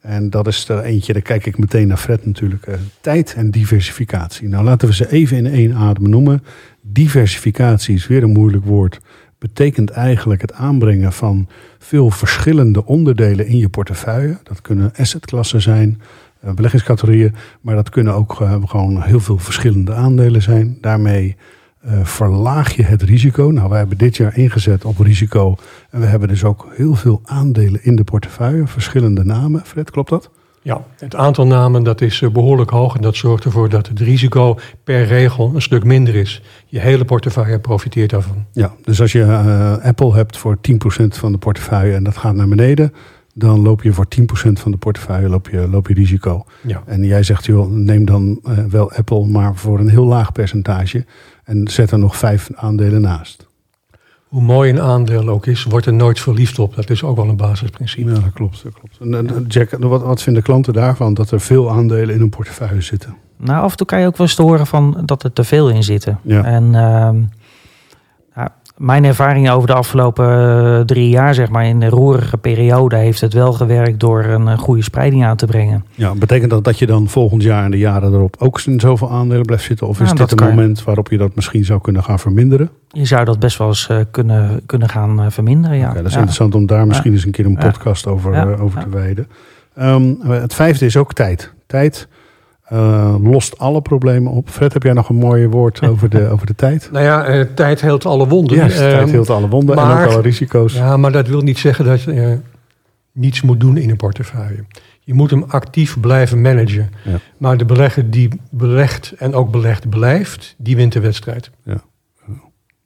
En 0.00 0.30
dat 0.30 0.46
is 0.46 0.68
er 0.68 0.80
eentje, 0.80 1.12
daar 1.12 1.22
kijk 1.22 1.46
ik 1.46 1.58
meteen 1.58 1.88
naar 1.88 1.96
Fred 1.96 2.26
natuurlijk. 2.26 2.66
eh, 2.66 2.74
tijd 3.00 3.34
en 3.34 3.50
diversificatie. 3.50 4.48
Nou, 4.48 4.64
laten 4.64 4.88
we 4.88 4.94
ze 4.94 5.10
even 5.10 5.36
in 5.36 5.46
één 5.46 5.74
adem 5.74 6.08
noemen. 6.08 6.42
Diversificatie 6.80 7.94
is 7.94 8.06
weer 8.06 8.22
een 8.22 8.32
moeilijk 8.32 8.64
woord. 8.64 9.00
Betekent 9.44 9.90
eigenlijk 9.90 10.40
het 10.40 10.52
aanbrengen 10.52 11.12
van 11.12 11.48
veel 11.78 12.10
verschillende 12.10 12.86
onderdelen 12.86 13.46
in 13.46 13.56
je 13.56 13.68
portefeuille. 13.68 14.38
Dat 14.42 14.60
kunnen 14.60 14.92
assetklassen 14.96 15.62
zijn, 15.62 16.00
eh, 16.40 16.52
beleggingscategorieën. 16.52 17.34
Maar 17.60 17.74
dat 17.74 17.88
kunnen 17.88 18.14
ook 18.14 18.40
eh, 18.40 18.56
gewoon 18.64 19.02
heel 19.02 19.20
veel 19.20 19.38
verschillende 19.38 19.94
aandelen 19.94 20.42
zijn. 20.42 20.78
Daarmee 20.80 21.36
eh, 21.80 22.04
verlaag 22.04 22.76
je 22.76 22.82
het 22.82 23.02
risico. 23.02 23.50
Nou, 23.50 23.68
wij 23.68 23.78
hebben 23.78 23.98
dit 23.98 24.16
jaar 24.16 24.36
ingezet 24.36 24.84
op 24.84 24.98
risico. 24.98 25.56
En 25.90 26.00
we 26.00 26.06
hebben 26.06 26.28
dus 26.28 26.44
ook 26.44 26.68
heel 26.74 26.94
veel 26.94 27.20
aandelen 27.24 27.84
in 27.84 27.96
de 27.96 28.04
portefeuille. 28.04 28.66
Verschillende 28.66 29.24
namen. 29.24 29.62
Fred, 29.64 29.90
klopt 29.90 30.10
dat? 30.10 30.30
Ja, 30.64 30.84
het 30.98 31.14
aantal 31.14 31.46
namen 31.46 31.82
dat 31.82 32.00
is 32.00 32.22
eh, 32.22 32.30
behoorlijk 32.30 32.70
hoog 32.70 32.94
en 32.94 33.02
dat 33.02 33.16
zorgt 33.16 33.44
ervoor 33.44 33.68
dat 33.68 33.88
het 33.88 34.00
risico 34.00 34.58
per 34.84 35.04
regel 35.04 35.50
een 35.54 35.62
stuk 35.62 35.84
minder 35.84 36.14
is. 36.14 36.42
Je 36.66 36.80
hele 36.80 37.04
portefeuille 37.04 37.58
profiteert 37.58 38.10
daarvan. 38.10 38.44
Ja, 38.52 38.74
dus 38.82 39.00
als 39.00 39.12
je 39.12 39.22
eh, 39.22 39.86
Apple 39.86 40.14
hebt 40.14 40.36
voor 40.36 40.56
10% 40.56 40.78
van 41.06 41.32
de 41.32 41.38
portefeuille 41.38 41.94
en 41.94 42.04
dat 42.04 42.16
gaat 42.16 42.34
naar 42.34 42.48
beneden, 42.48 42.92
dan 43.34 43.60
loop 43.60 43.82
je 43.82 43.92
voor 43.92 44.06
10% 44.20 44.24
van 44.52 44.70
de 44.70 44.76
portefeuille 44.76 45.28
loop 45.28 45.48
je, 45.48 45.68
loop 45.68 45.88
je 45.88 45.94
risico. 45.94 46.44
Ja. 46.60 46.82
En 46.86 47.04
jij 47.04 47.22
zegt, 47.22 47.44
joh, 47.44 47.70
neem 47.70 48.04
dan 48.04 48.40
eh, 48.44 48.58
wel 48.64 48.92
Apple, 48.92 49.26
maar 49.26 49.56
voor 49.56 49.78
een 49.78 49.88
heel 49.88 50.06
laag 50.06 50.32
percentage. 50.32 51.04
En 51.44 51.68
zet 51.68 51.90
er 51.90 51.98
nog 51.98 52.16
vijf 52.16 52.50
aandelen 52.54 53.00
naast. 53.00 53.43
Hoe 54.34 54.42
mooi 54.42 54.70
een 54.70 54.80
aandeel 54.80 55.28
ook 55.28 55.46
is, 55.46 55.64
wordt 55.64 55.86
er 55.86 55.92
nooit 55.92 56.20
verliefd 56.20 56.58
op. 56.58 56.74
Dat 56.74 56.90
is 56.90 57.02
ook 57.02 57.16
wel 57.16 57.28
een 57.28 57.36
basisprincipe. 57.36 58.10
Ja, 58.10 58.14
dat 58.14 58.32
klopt. 58.32 58.62
Dat 58.62 58.72
klopt. 58.72 58.98
En, 59.00 59.14
en, 59.14 59.44
Jack, 59.48 59.70
wat, 59.78 60.02
wat 60.02 60.22
vinden 60.22 60.42
klanten 60.42 60.72
daarvan 60.72 61.14
dat 61.14 61.30
er 61.30 61.40
veel 61.40 61.70
aandelen 61.70 62.14
in 62.14 62.20
een 62.20 62.28
portefeuille 62.28 62.80
zitten? 62.80 63.16
Nou, 63.36 63.62
af 63.62 63.70
en 63.70 63.76
toe 63.76 63.86
kan 63.86 64.00
je 64.00 64.06
ook 64.06 64.16
wel 64.16 64.26
eens 64.26 64.36
te 64.36 64.42
horen 64.42 64.66
van 64.66 65.02
dat 65.04 65.22
er 65.22 65.32
te 65.32 65.44
veel 65.44 65.70
in 65.70 65.82
zitten. 65.82 66.18
Ja. 66.22 66.44
En 66.44 66.64
ehm, 66.64 66.74
ja, 66.74 67.24
mijn 68.76 69.04
ervaring 69.04 69.50
over 69.50 69.66
de 69.68 69.74
afgelopen 69.74 70.26
eh, 70.28 70.80
drie 70.80 71.08
jaar, 71.08 71.34
zeg 71.34 71.48
maar, 71.50 71.66
in 71.66 71.80
de 71.80 71.88
roerige 71.88 72.36
periode, 72.36 72.96
heeft 72.96 73.20
het 73.20 73.32
wel 73.32 73.52
gewerkt 73.52 74.00
door 74.00 74.24
een 74.24 74.48
eh, 74.48 74.58
goede 74.58 74.82
spreiding 74.82 75.24
aan 75.24 75.36
te 75.36 75.46
brengen. 75.46 75.84
Ja, 75.94 76.14
betekent 76.14 76.50
dat 76.50 76.64
dat 76.64 76.78
je 76.78 76.86
dan 76.86 77.08
volgend 77.08 77.42
jaar 77.42 77.64
en 77.64 77.70
de 77.70 77.78
jaren 77.78 78.12
erop 78.12 78.36
ook 78.38 78.60
in 78.60 78.80
zoveel 78.80 79.10
aandelen 79.10 79.42
blijft 79.44 79.64
zitten? 79.64 79.86
Of 79.86 80.00
is 80.00 80.10
dit 80.12 80.30
een 80.30 80.36
kan. 80.36 80.48
moment 80.48 80.84
waarop 80.84 81.10
je 81.10 81.18
dat 81.18 81.34
misschien 81.34 81.64
zou 81.64 81.80
kunnen 81.80 82.02
gaan 82.02 82.18
verminderen? 82.18 82.70
Je 82.88 83.04
zou 83.04 83.24
dat 83.24 83.38
best 83.38 83.58
wel 83.58 83.68
eens 83.68 83.88
eh, 83.88 83.98
kunnen, 84.10 84.60
kunnen 84.66 84.88
gaan 84.88 85.32
verminderen. 85.32 85.76
Ja. 85.76 85.86
Oké, 85.88 85.96
dat 85.96 86.04
is 86.06 86.12
Ja. 86.12 86.16
interessant 86.18 86.54
om 86.54 86.66
daar 86.66 86.86
misschien 86.86 87.12
eens 87.12 87.24
een 87.24 87.30
keer 87.32 87.46
een 87.46 87.56
podcast 87.58 88.06
over, 88.06 88.32
Ja. 88.34 88.44
over 88.60 88.80
te 88.82 88.88
wijden. 88.88 89.28
Ehm, 89.74 90.14
het 90.28 90.54
vijfde 90.54 90.84
is 90.86 90.96
ook 90.96 91.12
tijd. 91.12 91.52
Tijd 91.66 92.08
eh, 92.64 93.14
lost 93.20 93.58
alle 93.58 93.82
problemen 93.82 94.32
op. 94.32 94.48
Fred, 94.50 94.72
heb 94.72 94.82
jij 94.82 94.92
nog 94.92 95.08
een 95.08 95.16
mooi 95.16 95.46
woord 95.48 95.82
over 95.88 96.08
de, 96.10 96.28
over 96.28 96.46
de 96.46 96.54
tijd? 96.54 96.88
Nou 96.92 97.04
ja, 97.04 97.24
eh, 97.24 97.40
tijd 97.54 97.80
heelt 97.80 98.06
alle 98.06 98.28
wonden. 98.28 98.56
Ja, 98.56 98.66
tijd 98.66 99.00
Ehm, 99.00 99.08
heelt 99.10 99.30
alle 99.30 99.48
wonden 99.48 99.76
en 99.76 99.86
maar- 99.86 100.04
ook 100.06 100.12
alle 100.12 100.22
risico's. 100.22 100.74
Ja, 100.74 100.96
maar 100.96 101.12
dat 101.12 101.28
wil 101.28 101.40
niet 101.40 101.58
zeggen 101.58 101.84
dat 101.84 102.02
je 102.02 102.12
eh, 102.12 102.32
niets 103.12 103.42
moet 103.42 103.60
doen 103.60 103.76
in 103.76 103.90
een 103.90 103.96
portefeuille. 103.96 104.64
Je 105.00 105.14
moet 105.14 105.30
hem 105.30 105.42
actief 105.48 106.00
blijven 106.00 106.40
managen. 106.40 106.90
Ja. 107.04 107.18
Maar 107.38 107.56
de 107.56 107.64
belegger 107.64 108.10
die 108.10 108.28
belegt 108.50 109.12
en 109.18 109.34
ook 109.34 109.50
belegd 109.50 109.88
blijft, 109.88 110.54
die 110.58 110.76
wint 110.76 110.92
de 110.92 111.00
wedstrijd. 111.00 111.50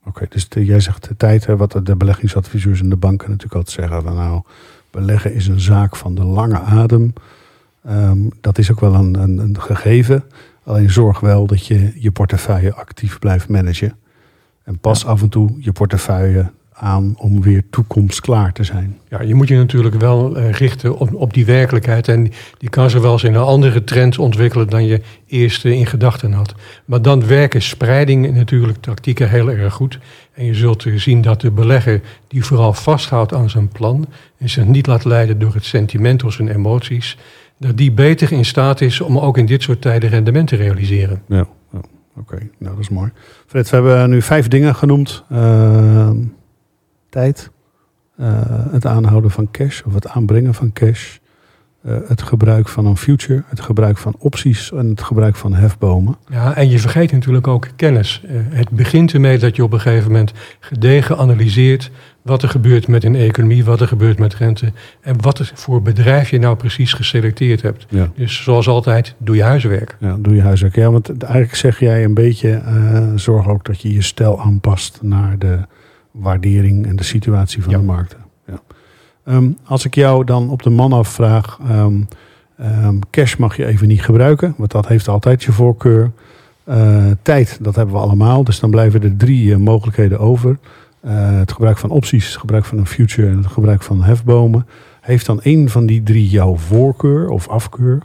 Oké, 0.06 0.26
dus 0.28 0.48
de- 0.48 0.64
jij 0.64 0.80
zegt 0.80 1.08
de 1.08 1.16
tijd, 1.16 1.46
hè, 1.46 1.56
wat 1.56 1.80
de 1.82 1.96
beleggingsadviseurs 1.96 2.80
en 2.80 2.88
de 2.88 2.96
banken 2.96 3.28
natuurlijk 3.30 3.54
altijd 3.54 3.76
zeggen. 3.80 4.02
Van, 4.02 4.14
nou, 4.14 4.42
beleggen 4.90 5.34
is 5.34 5.46
een 5.46 5.60
zaak 5.60 5.96
van 5.96 6.14
de 6.14 6.24
lange 6.24 6.58
adem. 6.60 7.12
Ehm, 7.84 8.18
dat 8.40 8.58
is 8.58 8.70
ook 8.70 8.80
wel 8.80 8.94
een, 8.94 9.14
een, 9.14 9.38
een 9.38 9.60
gegeven. 9.60 10.24
Alleen 10.64 10.90
zorg 10.90 11.20
wel 11.20 11.46
dat 11.46 11.66
je 11.66 11.92
je 11.94 12.10
portefeuille 12.10 12.74
actief 12.74 13.18
blijft 13.18 13.48
managen. 13.48 13.96
En 14.64 14.78
pas 14.78 15.06
af 15.06 15.22
en 15.22 15.28
toe 15.28 15.50
je 15.58 15.72
portefeuille 15.72 16.50
aan 16.78 17.14
om 17.16 17.42
weer 17.42 17.62
toekomstklaar 17.70 18.52
te 18.52 18.64
zijn. 18.64 18.98
Ja, 19.08 19.22
je 19.22 19.34
moet 19.34 19.48
je 19.48 19.56
natuurlijk 19.56 19.94
wel 19.94 20.36
eh, 20.36 20.50
richten 20.50 20.98
op, 20.98 21.14
op 21.14 21.34
die 21.34 21.44
werkelijkheid. 21.46 22.08
En 22.08 22.32
die 22.58 22.68
kan 22.68 22.90
zich 22.90 23.00
wel 23.00 23.12
eens 23.12 23.24
in 23.24 23.34
een 23.34 23.42
andere 23.42 23.84
trend 23.84 24.18
ontwikkelen 24.18 24.68
dan 24.68 24.86
je 24.86 25.00
eerst 25.26 25.64
in 25.64 25.86
gedachten 25.86 26.32
had. 26.32 26.54
Maar 26.84 27.02
dan 27.02 27.26
werken 27.26 27.62
spreiding 27.62 28.34
natuurlijk 28.34 28.78
tactieken 28.80 29.28
heel 29.28 29.50
erg 29.50 29.74
goed. 29.74 29.98
En 30.32 30.44
je 30.44 30.54
zult 30.54 30.84
eh, 30.84 30.94
zien 30.96 31.22
dat 31.22 31.40
de 31.40 31.50
belegger 31.50 32.00
die 32.28 32.44
vooral 32.44 32.72
vasthoudt 32.72 33.34
aan 33.34 33.50
zijn 33.50 33.68
plan 33.68 34.06
en 34.38 34.48
zich 34.48 34.64
niet 34.64 34.86
laat 34.86 35.04
leiden 35.04 35.38
door 35.38 35.54
het 35.54 35.64
sentiment 35.64 36.24
of 36.24 36.32
zijn 36.32 36.48
emoties, 36.48 37.16
dat 37.58 37.76
die 37.76 37.92
beter 37.92 38.32
in 38.32 38.44
staat 38.44 38.80
is 38.80 39.00
om 39.00 39.18
ook 39.18 39.38
in 39.38 39.46
dit 39.46 39.62
soort 39.62 39.80
tijden 39.80 40.10
rendement 40.10 40.48
te 40.48 40.56
realiseren. 40.56 41.22
Ja, 41.26 41.46
oké. 42.16 42.38
Nou, 42.58 42.74
dat 42.74 42.78
is 42.78 42.88
mooi. 42.88 43.10
Fred, 43.46 43.70
we 43.70 43.76
hebben 43.76 44.10
nu 44.10 44.22
vijf 44.22 44.48
dingen 44.48 44.74
genoemd. 44.74 45.24
Ehm, 45.30 46.16
tijd, 47.08 47.50
eh, 48.16 48.26
het 48.70 48.86
aanhouden 48.86 49.30
van 49.30 49.50
cash 49.50 49.82
of 49.82 49.94
het 49.94 50.08
aanbrengen 50.08 50.54
van 50.54 50.72
cash, 50.72 51.18
eh, 51.82 51.96
het 52.06 52.22
gebruik 52.22 52.68
van 52.68 52.86
een 52.86 52.96
future, 52.96 53.42
het 53.46 53.60
gebruik 53.60 53.98
van 53.98 54.14
opties 54.18 54.72
en 54.72 54.88
het 54.88 55.02
gebruik 55.02 55.36
van 55.36 55.54
hefbomen. 55.54 56.16
Ja, 56.30 56.54
en 56.54 56.70
je 56.70 56.78
vergeet 56.78 57.12
natuurlijk 57.12 57.46
ook 57.46 57.68
kennis. 57.76 58.22
Eh, 58.26 58.34
het 58.48 58.70
begint 58.70 59.12
ermee 59.12 59.38
dat 59.38 59.56
je 59.56 59.62
op 59.64 59.72
een 59.72 59.80
gegeven 59.80 60.10
moment 60.10 60.32
gedegen 60.60 61.18
analyseert 61.18 61.90
wat 62.22 62.42
er 62.42 62.48
gebeurt 62.48 62.88
met 62.88 63.04
een 63.04 63.14
economie, 63.14 63.64
wat 63.64 63.80
er 63.80 63.88
gebeurt 63.88 64.18
met 64.18 64.34
rente 64.34 64.72
en 65.00 65.22
wat 65.22 65.52
voor 65.54 65.82
bedrijf 65.82 66.30
je 66.30 66.38
nou 66.38 66.56
precies 66.56 66.92
geselecteerd 66.92 67.62
hebt. 67.62 67.86
Ja. 67.88 68.10
Dus 68.14 68.42
zoals 68.42 68.68
altijd, 68.68 69.14
doe 69.18 69.36
je 69.36 69.42
huiswerk. 69.42 69.96
Ja, 70.00 70.16
doe 70.20 70.34
je 70.34 70.42
huiswerk. 70.42 70.76
Ja, 70.76 70.90
want 70.90 71.22
eigenlijk 71.22 71.54
zeg 71.54 71.78
jij 71.80 72.04
een 72.04 72.14
beetje, 72.14 72.50
eh, 72.50 73.06
zorg 73.14 73.48
ook 73.48 73.64
dat 73.64 73.80
je 73.82 73.92
je 73.92 74.02
stijl 74.02 74.40
aanpast 74.40 74.98
naar 75.02 75.38
de 75.38 75.58
waardering 76.10 76.86
en 76.86 76.96
de 76.96 77.02
situatie 77.04 77.62
van 77.62 77.72
Ja. 77.72 77.78
de 77.78 77.84
markten. 77.84 78.18
Ehm, 79.28 79.50
als 79.64 79.84
ik 79.84 79.94
jou 79.94 80.24
dan 80.24 80.50
op 80.50 80.62
de 80.62 80.70
man 80.70 80.92
afvraag, 80.92 81.58
ehm, 81.68 81.92
cash 83.10 83.36
mag 83.36 83.56
je 83.56 83.66
even 83.66 83.88
niet 83.88 84.02
gebruiken, 84.02 84.54
want 84.56 84.70
dat 84.70 84.88
heeft 84.88 85.08
altijd 85.08 85.42
je 85.42 85.52
voorkeur. 85.52 86.10
Eh, 86.64 87.04
tijd, 87.22 87.58
dat 87.60 87.74
hebben 87.76 87.94
we 87.94 88.00
allemaal, 88.00 88.44
dus 88.44 88.60
dan 88.60 88.70
blijven 88.70 89.02
er 89.02 89.16
drie 89.16 89.52
eh, 89.52 89.58
mogelijkheden 89.58 90.18
over. 90.18 90.58
Eh, 91.00 91.38
het 91.38 91.52
gebruik 91.52 91.78
van 91.78 91.90
opties, 91.90 92.26
het 92.26 92.36
gebruik 92.36 92.64
van 92.64 92.78
een 92.78 92.86
future 92.86 93.28
en 93.28 93.36
het 93.36 93.46
gebruik 93.46 93.82
van 93.82 94.02
hefbomen. 94.02 94.66
Heeft 95.00 95.26
dan 95.26 95.42
één 95.42 95.68
van 95.68 95.86
die 95.86 96.02
drie 96.02 96.28
jouw 96.28 96.56
voorkeur 96.56 97.28
of 97.28 97.48
afkeur? 97.48 98.02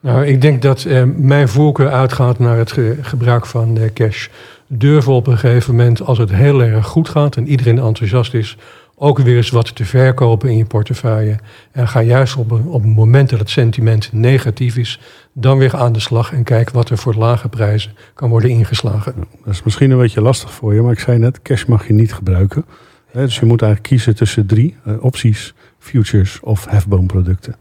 Nou, 0.00 0.26
ik 0.26 0.40
denk 0.40 0.62
dat 0.62 0.86
mijn 1.16 1.48
voorkeur 1.48 1.90
uitgaat 1.90 2.38
naar 2.38 2.56
het 2.56 2.72
ge- 2.72 2.98
gebruik 3.00 3.46
van 3.46 3.78
cash. 3.94 4.28
Durven 4.66 5.12
op 5.12 5.26
een 5.26 5.38
gegeven 5.38 5.76
moment, 5.76 6.02
als 6.02 6.18
het 6.18 6.30
heel 6.30 6.62
erg 6.62 6.86
goed 6.86 7.08
gaat 7.08 7.36
en 7.36 7.48
iedereen 7.48 7.78
enthousiast 7.78 8.34
is, 8.34 8.56
ook 9.02 9.18
weer 9.18 9.36
eens 9.36 9.50
wat 9.50 9.74
te 9.74 9.84
verkopen 9.84 10.48
in 10.48 10.56
je 10.56 10.64
portefeuille. 10.64 11.38
En 11.72 11.88
ga 11.88 12.02
juist 12.02 12.36
op 12.36 12.50
een, 12.50 12.66
op 12.66 12.82
een 12.82 12.90
moment 12.90 13.30
dat 13.30 13.38
het 13.38 13.50
sentiment 13.50 14.12
negatief 14.12 14.76
is, 14.76 15.00
dan 15.32 15.58
weer 15.58 15.76
aan 15.76 15.92
de 15.92 16.00
slag 16.00 16.32
en 16.32 16.44
kijk 16.44 16.70
wat 16.70 16.90
er 16.90 16.98
voor 16.98 17.14
lage 17.14 17.48
prijzen 17.48 17.92
kan 18.14 18.30
worden 18.30 18.50
ingeslagen. 18.50 19.14
Dat 19.44 19.54
is 19.54 19.62
misschien 19.62 19.90
een 19.90 19.98
beetje 19.98 20.20
lastig 20.20 20.52
voor 20.52 20.74
je, 20.74 20.80
maar 20.80 20.92
ik 20.92 20.98
zei 20.98 21.18
net, 21.18 21.42
cash 21.42 21.64
mag 21.64 21.86
je 21.86 21.92
niet 21.92 22.14
gebruiken. 22.14 22.64
Dus 23.12 23.38
je 23.38 23.46
moet 23.46 23.62
eigenlijk 23.62 23.92
kiezen 23.92 24.14
tussen 24.14 24.46
drie 24.46 24.76
eh, 24.84 25.04
opties, 25.04 25.54
futures 25.78 26.40
of 26.40 26.66
hefboomproducten. 26.68 27.56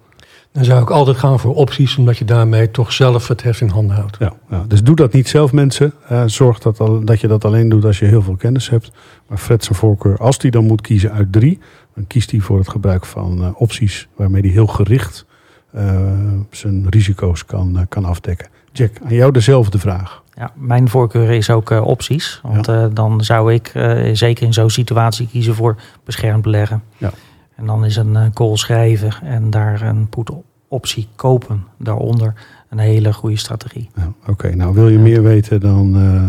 Dan 0.51 0.63
zou 0.63 0.81
ik 0.81 0.89
altijd 0.89 1.17
gaan 1.17 1.39
voor 1.39 1.55
opties, 1.55 1.97
omdat 1.97 2.17
je 2.17 2.25
daarmee 2.25 2.71
toch 2.71 2.93
zelf 2.93 3.27
het 3.27 3.43
heft 3.43 3.61
in 3.61 3.69
handen 3.69 3.95
houdt. 3.95 4.17
Ja, 4.19 4.33
ja, 4.49 4.65
dus 4.67 4.83
doe 4.83 4.95
dat 4.95 5.13
niet 5.13 5.29
zelf 5.29 5.51
mensen. 5.51 5.93
Eh, 6.07 6.23
zorg 6.25 6.59
dat, 6.59 6.79
al, 6.79 7.05
dat 7.05 7.19
je 7.19 7.27
dat 7.27 7.45
alleen 7.45 7.69
doet 7.69 7.85
als 7.85 7.99
je 7.99 8.05
heel 8.05 8.21
veel 8.21 8.35
kennis 8.35 8.69
hebt. 8.69 8.91
Maar 9.29 9.37
Fred 9.37 9.63
zijn 9.63 9.77
voorkeur, 9.77 10.17
als 10.17 10.37
hij 10.37 10.49
dan 10.49 10.65
moet 10.65 10.81
kiezen 10.81 11.11
uit 11.11 11.31
drie, 11.31 11.59
dan 11.95 12.07
kiest 12.07 12.31
hij 12.31 12.39
voor 12.39 12.57
het 12.57 12.69
gebruik 12.69 13.05
van 13.05 13.43
eh, 13.43 13.49
opties 13.53 14.07
waarmee 14.15 14.41
hij 14.41 14.51
heel 14.51 14.67
gericht 14.67 15.25
eh, 15.71 16.11
zijn 16.49 16.89
risico's 16.89 17.45
kan, 17.45 17.77
eh, 17.77 17.83
kan 17.89 18.05
afdekken. 18.05 18.47
Jack, 18.71 18.91
aan 19.03 19.13
jou 19.13 19.31
dezelfde 19.31 19.79
vraag. 19.79 20.23
Ja, 20.33 20.51
mijn 20.55 20.89
voorkeur 20.89 21.29
is 21.29 21.49
ook 21.49 21.69
opties. 21.69 22.41
Want 22.43 22.95
dan 22.95 23.23
zou 23.23 23.53
ik 23.53 23.71
zeker 24.13 24.45
in 24.45 24.53
zo'n 24.53 24.69
situatie 24.69 25.27
kiezen 25.27 25.55
voor 25.55 25.75
beschermd 26.03 26.41
beleggen. 26.41 26.83
Ja. 26.97 27.11
En 27.55 27.65
dan 27.65 27.85
is 27.85 27.95
een 27.95 28.33
call 28.33 28.55
schrijven 28.55 29.13
en 29.23 29.49
daar 29.49 29.81
een 29.81 30.09
put 30.09 30.31
optie 30.67 31.07
kopen 31.15 31.65
daaronder 31.77 32.33
een 32.69 32.77
hele 32.79 33.13
goede 33.13 33.35
strategie. 33.37 33.89
Ja, 33.95 34.13
Oké, 34.27 34.55
nou 34.55 34.73
wil 34.73 34.87
je 34.89 34.97
Ja. 34.97 35.03
meer 35.03 35.23
weten 35.23 35.59
dan 35.59 35.95
eh, 35.95 36.01
eh, 36.03 36.23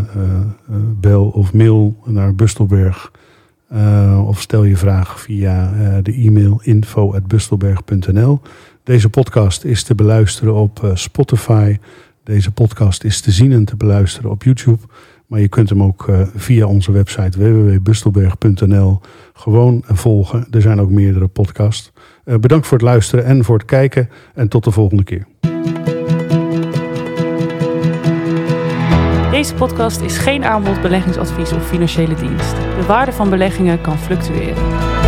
eh, 0.69 0.75
bel 0.99 1.25
of 1.25 1.53
mail 1.53 1.95
naar 2.05 2.35
Bustelberg. 2.35 3.11
Of 4.25 4.41
stel 4.41 4.63
je 4.63 4.77
vraag 4.77 5.19
via 5.21 5.71
de 6.01 6.13
e-mail 6.13 6.59
info.bustelberg.nl. 6.63 8.39
Deze 8.83 9.09
podcast 9.09 9.63
is 9.63 9.83
te 9.83 9.95
beluisteren 9.95 10.53
op 10.53 10.91
Spotify. 10.93 11.77
Deze 12.23 12.51
podcast 12.51 13.03
is 13.03 13.21
te 13.21 13.31
zien 13.31 13.51
en 13.51 13.65
te 13.65 13.75
beluisteren 13.75 14.31
op 14.31 14.43
YouTube. 14.43 14.79
Maar 15.27 15.39
je 15.39 15.47
kunt 15.47 15.69
hem 15.69 15.83
ook 15.83 16.09
via 16.35 16.65
onze 16.65 16.91
website 16.91 17.39
www.bustelberg.nl 17.39 18.99
gewoon 19.33 19.83
volgen. 19.85 20.47
Er 20.51 20.61
zijn 20.61 20.79
ook 20.81 20.89
meerdere 20.91 21.27
podcasts. 21.27 21.91
Bedankt 22.23 22.67
voor 22.67 22.77
het 22.77 22.87
luisteren 22.87 23.25
en 23.25 23.43
voor 23.43 23.57
het 23.57 23.65
kijken. 23.65 24.09
En 24.33 24.47
tot 24.47 24.63
de 24.63 24.71
volgende 24.71 25.03
keer. 25.03 25.25
Deze 29.41 29.53
podcast 29.53 30.01
is 30.01 30.17
geen 30.17 30.43
aanbod, 30.43 30.81
beleggingsadvies 30.81 31.51
of 31.51 31.67
financiële 31.67 32.13
dienst. 32.13 32.55
De 32.55 32.83
waarde 32.87 33.11
van 33.11 33.29
beleggingen 33.29 33.81
kan 33.81 33.97
fluctueren. 33.97 35.00